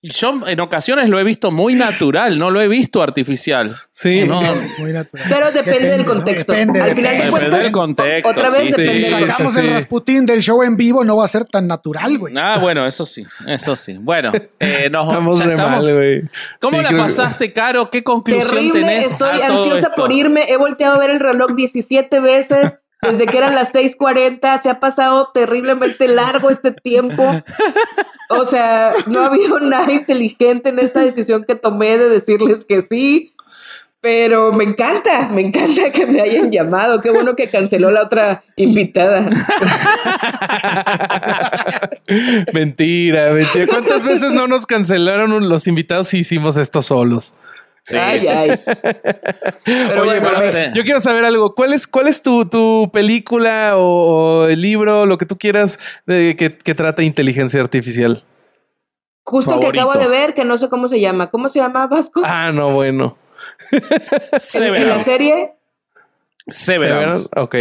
[0.00, 3.74] Yo en ocasiones lo he visto muy natural, no lo he visto artificial.
[3.90, 4.24] Sí.
[4.24, 4.40] No,
[4.78, 5.26] Muy natural.
[5.28, 6.12] Pero depende, del ¿no?
[6.12, 6.52] contexto.
[6.52, 7.18] Depende, Al final depende.
[7.18, 9.10] de Depende cuentas, del contexto, otra vez sí, depende sí.
[9.26, 9.60] Sacamos sí.
[9.60, 12.34] el Rasputín del show en vivo, no va a ser tan natural, güey.
[12.36, 13.96] Ah, bueno, eso sí, eso sí.
[14.00, 14.30] Bueno,
[14.60, 15.82] eh, nos, Estamos ya re estamos.
[15.82, 16.22] mal, güey.
[16.60, 17.90] ¿Cómo Sí, la pasaste, Caro?
[17.90, 19.06] ¿Qué conclusión Terrible, tenés?
[19.12, 19.92] estoy a todo ansiosa esto?
[19.96, 20.44] por irme.
[20.48, 24.60] He volteado a ver el reloj 17 veces desde que eran las 6:40.
[24.62, 27.24] Se ha pasado terriblemente largo este tiempo.
[28.30, 32.82] O sea, no ha habido nada inteligente en esta decisión que tomé de decirles que
[32.82, 33.32] sí.
[34.00, 37.00] Pero me encanta, me encanta que me hayan llamado.
[37.00, 39.28] Qué bueno que canceló la otra invitada.
[42.54, 43.66] mentira, mentira.
[43.66, 47.34] ¿Cuántas veces no nos cancelaron los invitados y hicimos esto solos?
[47.88, 48.56] Sí, Ay, sí, ay.
[48.56, 48.72] sí.
[49.64, 51.54] Pero Oye, bueno, pero yo quiero saber algo.
[51.54, 53.82] ¿Cuál es, cuál es tu, tu película o,
[54.42, 58.24] o el libro, lo que tú quieras, de, que, que trata inteligencia artificial?
[59.24, 59.90] justo que favorito.
[59.90, 61.30] acabo de ver, que no sé cómo se llama.
[61.30, 62.20] ¿Cómo se llama Vasco?
[62.24, 63.16] Ah, no, bueno.
[63.72, 65.04] en, en la Severance.
[65.10, 65.54] serie.
[66.46, 67.28] Severance.
[67.36, 67.54] Ok.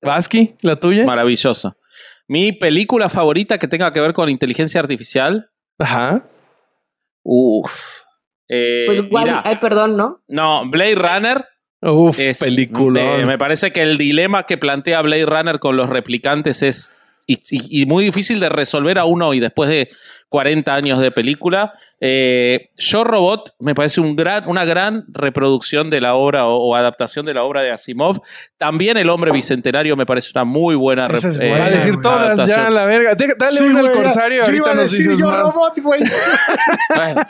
[0.00, 1.04] Vasky, la tuya.
[1.04, 1.76] Maravilloso.
[2.28, 5.50] Mi película favorita que tenga que ver con inteligencia artificial.
[5.78, 6.24] Ajá.
[7.22, 8.01] Uf.
[8.54, 10.16] Eh, Pues igual, mira, ay, perdón, ¿no?
[10.28, 11.44] no, Blade Runner
[11.80, 12.38] Uf, es.
[12.38, 13.16] película.
[13.18, 16.94] eh, me parece que el dilema que plantea Blade Runner con los replicantes es.
[17.26, 19.88] Y, y- y muy difícil de resolver aún hoy, después de
[20.28, 21.72] 40 años de película.
[22.00, 26.74] Eh, Yo Robot me parece un gran, una gran reproducción de la obra o, o
[26.74, 28.20] adaptación de la obra de Asimov.
[28.58, 31.70] También El Hombre Bicentenario me parece una muy buena Esa es rep- buena, Va a
[31.70, 33.14] decir todas ya, la verga.
[33.38, 34.38] Dale Sí, una al corsario.
[34.38, 35.42] Yo Ahorita iba a nos decir dices yo más.
[35.42, 36.02] robot, güey.
[36.94, 37.22] Bueno.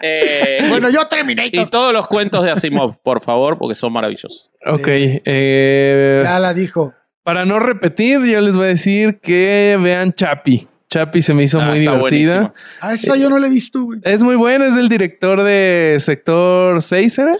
[0.00, 1.70] Eh, bueno, yo y Terminator.
[1.70, 4.50] todos los cuentos de Asimov, por favor, porque son maravillosos.
[4.64, 4.86] Ok.
[4.86, 6.94] eh, Ya la dijo.
[7.28, 10.66] Para no repetir, yo les voy a decir que vean Chapi.
[10.88, 12.54] Chapi se me hizo Ah, muy divertida.
[12.80, 14.00] Ah, esa yo no la he visto, güey.
[14.02, 17.36] Es muy buena, es del director de Sector 6, ¿era?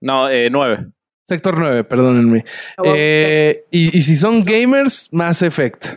[0.00, 0.86] No, eh, nueve.
[1.24, 2.46] Sector 9, perdónenme.
[2.78, 2.94] Ah, bueno.
[2.96, 5.96] Eh, y, y si son gamers, Mass Effect.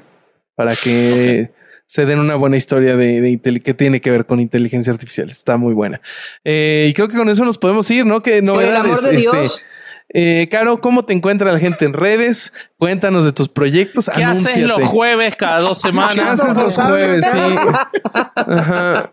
[0.56, 1.52] Para que
[1.86, 5.30] se den una buena historia de, de intel- que tiene que ver con inteligencia artificial.
[5.30, 6.02] Está muy buena.
[6.44, 8.22] Eh, y creo que con eso nos podemos ir, ¿no?
[8.22, 8.76] Que Por el novedades.
[8.84, 9.66] amor de este, Dios.
[10.14, 12.54] Eh, Caro, ¿cómo te encuentra la gente en redes?
[12.78, 14.10] Cuéntanos de tus proyectos.
[14.14, 14.68] ¿Qué haces Anúnciate.
[14.82, 16.40] los jueves cada dos ¿Qué semanas?
[16.40, 17.26] haces los jueves?
[17.32, 17.40] Sí.
[18.36, 19.10] Ajá.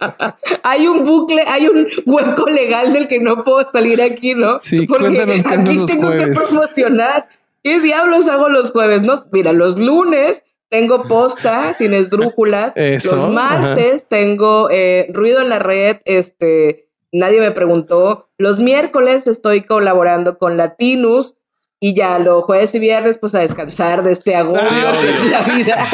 [0.62, 4.58] Hay un bucle, hay un hueco legal del que no puedo salir aquí, ¿no?
[4.60, 6.38] Sí, Porque cuéntanos qué haces aquí los tengo jueves.
[6.40, 7.28] que promocionar.
[7.62, 9.02] ¿Qué diablos hago los jueves?
[9.02, 12.72] No, mira, los lunes tengo posta sin esdrújulas.
[12.76, 18.28] Eso, Los martes tengo eh, ruido en la red, este, nadie me preguntó.
[18.38, 21.34] Los miércoles estoy colaborando con Latinus.
[21.80, 25.30] Y ya, los jueves y viernes, pues a descansar de este agobio Ah, que es
[25.30, 25.86] la vida.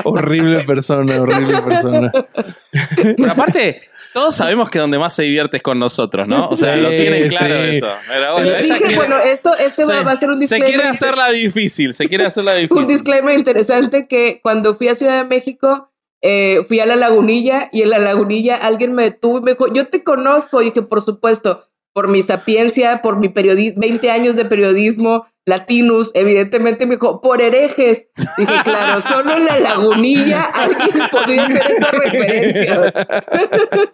[0.04, 2.12] horrible persona, horrible persona.
[3.16, 3.82] Pero aparte,
[4.14, 6.48] todos sabemos que donde más se divierte es con nosotros, ¿no?
[6.48, 7.76] O sea, Sí, lo tienen claro sí.
[7.76, 7.88] eso.
[8.08, 10.40] Pero bueno, ella Dije, quiere- bueno, esto este se, va, va a ser un se
[10.40, 10.68] disclaimer.
[10.68, 12.86] quiere hacerla difícil, se quiere hacerla un difícil.
[12.86, 15.90] disclaimer interesante que cuando fui a Ciudad de México,
[16.22, 19.72] eh, fui a la lagunilla y en la lagunilla alguien me detuvo y me dijo,
[19.72, 20.62] yo te conozco.
[20.62, 26.10] Y dije, por supuesto, por mi sapiencia, por mi periodismo, 20 años de periodismo, Latinus,
[26.14, 28.08] evidentemente me dijo, por herejes.
[28.36, 32.92] Dije, claro, solo en la lagunilla alguien podría hacer esa referencia.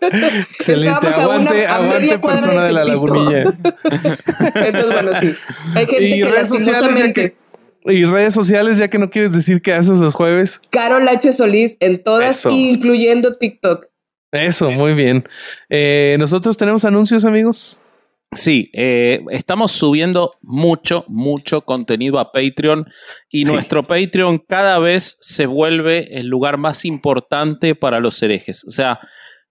[0.57, 3.43] Excelente, aguante, aguante persona de, la lagunilla.
[4.55, 5.35] Entonces, bueno, sí.
[5.75, 7.37] Hay gente y que redes sociales ya que,
[7.85, 10.61] y redes sociales ya que no quieres decir qué haces los jueves.
[10.71, 11.33] Carol H.
[11.33, 13.87] Solís en todas, incluyendo TikTok.
[14.31, 15.25] Eso, muy bien.
[15.69, 17.83] Eh, Nosotros tenemos anuncios, amigos.
[18.35, 22.87] Sí, eh, estamos subiendo mucho, mucho contenido a Patreon
[23.29, 28.65] y nuestro Patreon cada vez se vuelve el lugar más importante para los herejes.
[28.65, 28.99] O sea,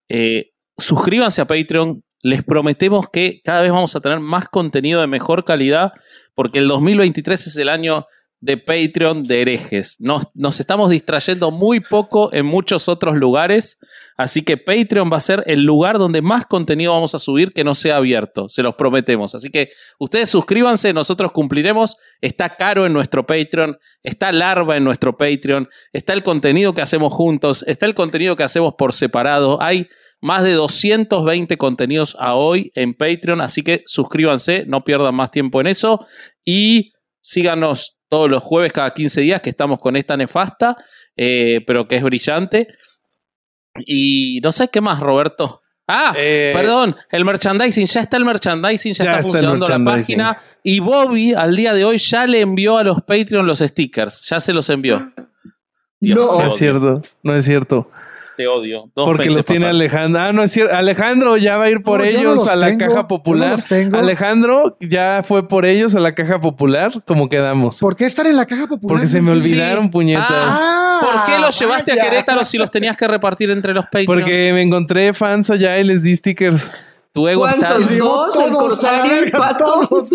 [0.09, 2.03] eh, suscríbanse a Patreon.
[2.23, 5.91] Les prometemos que cada vez vamos a tener más contenido de mejor calidad
[6.33, 8.05] porque el 2023 es el año
[8.41, 9.97] de Patreon de herejes.
[9.99, 13.79] Nos, nos, estamos distrayendo muy poco en muchos otros lugares,
[14.17, 17.63] así que Patreon va a ser el lugar donde más contenido vamos a subir que
[17.63, 19.35] no sea abierto, se los prometemos.
[19.35, 19.69] Así que
[19.99, 21.97] ustedes suscríbanse, nosotros cumpliremos.
[22.19, 27.13] Está caro en nuestro Patreon, está larva en nuestro Patreon, está el contenido que hacemos
[27.13, 29.61] juntos, está el contenido que hacemos por separado.
[29.61, 29.87] Hay
[30.19, 35.61] más de 220 contenidos a hoy en Patreon, así que suscríbanse, no pierdan más tiempo
[35.61, 36.05] en eso
[36.43, 40.75] y síganos todos los jueves cada 15 días que estamos con esta nefasta,
[41.15, 42.67] eh, pero que es brillante.
[43.85, 45.61] Y no sé qué más, Roberto.
[45.87, 50.37] Ah, eh, perdón, el merchandising, ya está el merchandising, ya, está, funcionando la página.
[50.61, 54.41] Y Bobby al día de hoy ya le envió a los Patreon los stickers, ya
[54.41, 55.13] se los envió.
[56.01, 57.89] no es cierto, no es cierto
[58.47, 58.89] odio.
[58.93, 60.21] Porque los tiene Alejandro.
[60.21, 60.75] Ah, no es cierto.
[60.75, 63.57] Alejandro ya va a ir por ellos a la caja popular.
[63.93, 66.91] Alejandro ya fue por ellos a la caja popular.
[67.05, 67.79] ¿Cómo quedamos?
[67.79, 68.95] ¿Por qué estar en la caja popular?
[68.95, 70.27] Porque se me olvidaron, puñetas.
[70.29, 74.07] Ah, ¿Por qué los llevaste a Querétaro si los tenías que repartir entre los Patreons?
[74.07, 76.69] Porque me encontré fans allá y les di stickers.
[77.13, 77.77] Tu ego está.
[77.77, 80.07] Dos, el corsario y pato.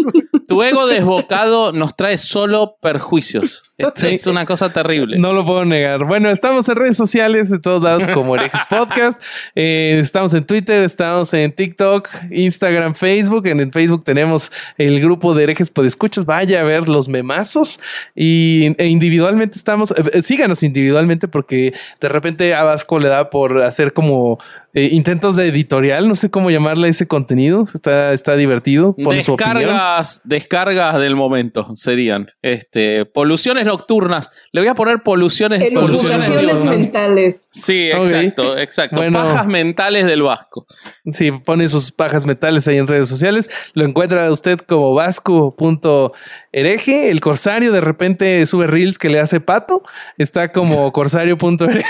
[0.48, 3.64] Tu ego desbocado nos trae solo perjuicios.
[3.76, 5.18] Esto es una cosa terrible.
[5.18, 6.06] No lo puedo negar.
[6.06, 9.22] Bueno, estamos en redes sociales de todos lados como Herejes Podcast.
[9.58, 13.46] Eh, estamos en Twitter, estamos en TikTok, Instagram, Facebook.
[13.46, 16.26] En el Facebook tenemos el grupo de Herejes Podescuchas.
[16.26, 17.80] Vaya a ver los memazos.
[18.14, 19.94] Y e individualmente estamos.
[20.12, 24.38] Eh, síganos individualmente porque de repente a Vasco le da por hacer como
[24.76, 26.06] eh, intentos de editorial.
[26.06, 27.64] No sé cómo llamarle ese contenido.
[27.72, 28.94] Está, está divertido.
[28.98, 34.28] Descargas, descargas del momento serían este poluciones nocturnas.
[34.52, 36.28] Le voy a poner poluciones, poluciones,
[36.62, 37.48] mentales.
[37.50, 39.00] Sí, exacto, exacto.
[39.10, 40.66] pajas mentales del Vasco.
[41.10, 43.48] Sí, pone sus pajas mentales ahí en redes sociales.
[43.72, 47.10] Lo encuentra usted como vasco.hereje.
[47.10, 49.82] El corsario de repente sube reels que le hace pato.
[50.18, 51.86] Está como corsario.hereje.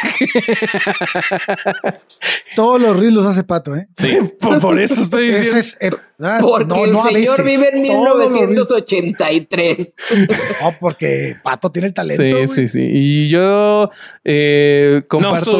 [2.77, 3.89] Todos los reels los hace pato, ¿eh?
[3.97, 5.67] Sí, por, eso estoy diciendo.
[5.81, 9.95] Eh, ah, porque el señor vive en 1983.
[10.61, 12.23] No, porque Pato tiene el talento.
[12.23, 12.87] Sí, sí, sí.
[12.93, 13.91] Y yo
[14.25, 15.59] eh, comparto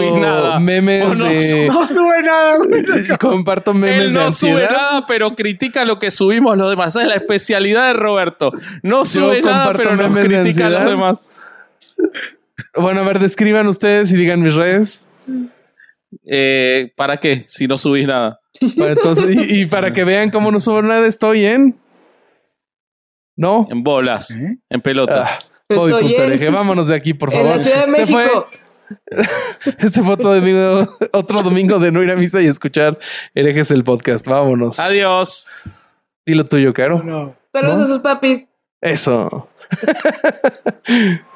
[0.61, 1.69] memes no, de.
[1.69, 2.59] No sube nada,
[3.19, 6.95] comparto memes Él no sube nada, pero critica lo que subimos los demás.
[6.97, 8.53] Es la especialidad de Roberto.
[8.83, 11.31] No sube nada, pero nos critica a los demás.
[12.75, 15.07] Bueno, a ver, describan ustedes y digan mis redes.
[16.25, 17.45] Eh, ¿Para qué?
[17.47, 18.41] Si no subís nada.
[18.61, 21.79] entonces, y, para que vean cómo no subo nada, estoy en.
[23.37, 23.67] ¿No?
[23.71, 24.59] En bolas, ¿Eh?
[24.71, 25.29] en pelotas.
[25.31, 25.39] Ah.
[26.51, 27.47] Vámonos de aquí, por favor.
[27.47, 28.49] En la Ciudad de este México.
[29.79, 32.99] este fue otro domingo, otro domingo de no ir a misa y escuchar
[33.35, 34.27] herejes el podcast.
[34.27, 34.79] Vámonos.
[34.79, 35.51] Adiós.
[36.25, 37.03] Dilo tuyo, Caro.
[37.53, 38.49] Saludos a sus papis.
[38.81, 39.49] Eso.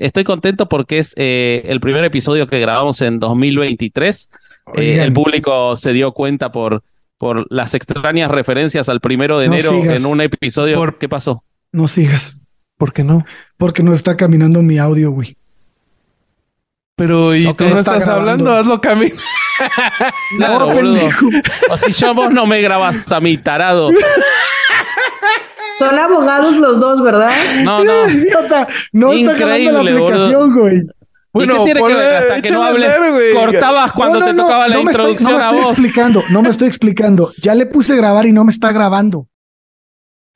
[0.00, 4.30] Estoy contento porque es eh, el primer episodio que grabamos en 2023.
[4.76, 6.82] Eh, el público se dio cuenta por,
[7.18, 10.76] por las extrañas referencias al primero de enero en un episodio.
[10.76, 10.96] Por...
[10.96, 11.44] ¿Qué pasó?
[11.70, 12.40] No sigas.
[12.78, 13.26] ¿Por qué no?
[13.58, 15.36] Porque no está caminando mi audio, güey.
[16.96, 18.52] Pero, ¿y tú no estás hablando?
[18.52, 19.16] Hazlo camino.
[20.38, 20.68] no,
[21.70, 23.90] O si yo vos no me grabas a mi tarado.
[25.80, 27.32] Son abogados los dos, ¿verdad?
[27.64, 28.06] No, no.
[28.10, 28.68] Idiota.
[28.92, 30.82] No está grabando la aplicación, güey.
[31.32, 32.86] Bueno, ¿Y qué tiene que ver hasta que no hable?
[33.34, 37.32] Cortabas cuando te tocaba la introducción estoy, no me estoy explicando, no me estoy explicando.
[37.40, 39.28] Ya le puse grabar y no me está grabando.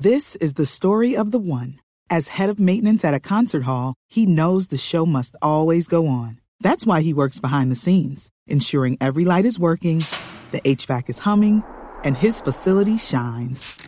[0.00, 1.78] This is the story of the one.
[2.08, 6.06] As head of maintenance at a concert hall, he knows the show must always go
[6.06, 6.40] on.
[6.60, 10.04] That's why he works behind the scenes, ensuring every light is working,
[10.52, 11.62] the HVAC is humming,
[12.02, 13.83] and his facility shines.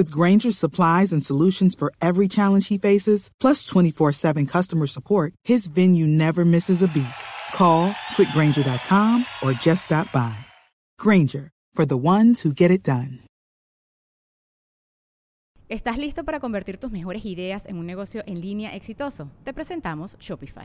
[0.00, 5.34] With Granger's supplies and solutions for every challenge he faces, plus 24 7 customer support,
[5.44, 7.20] his venue never misses a beat.
[7.52, 10.34] Call quickgranger.com or just stop by.
[10.98, 13.20] Granger, for the ones who get it done.
[15.68, 19.30] ¿Estás listo para convertir tus mejores ideas en un negocio en línea exitoso?
[19.44, 20.64] Te presentamos Shopify.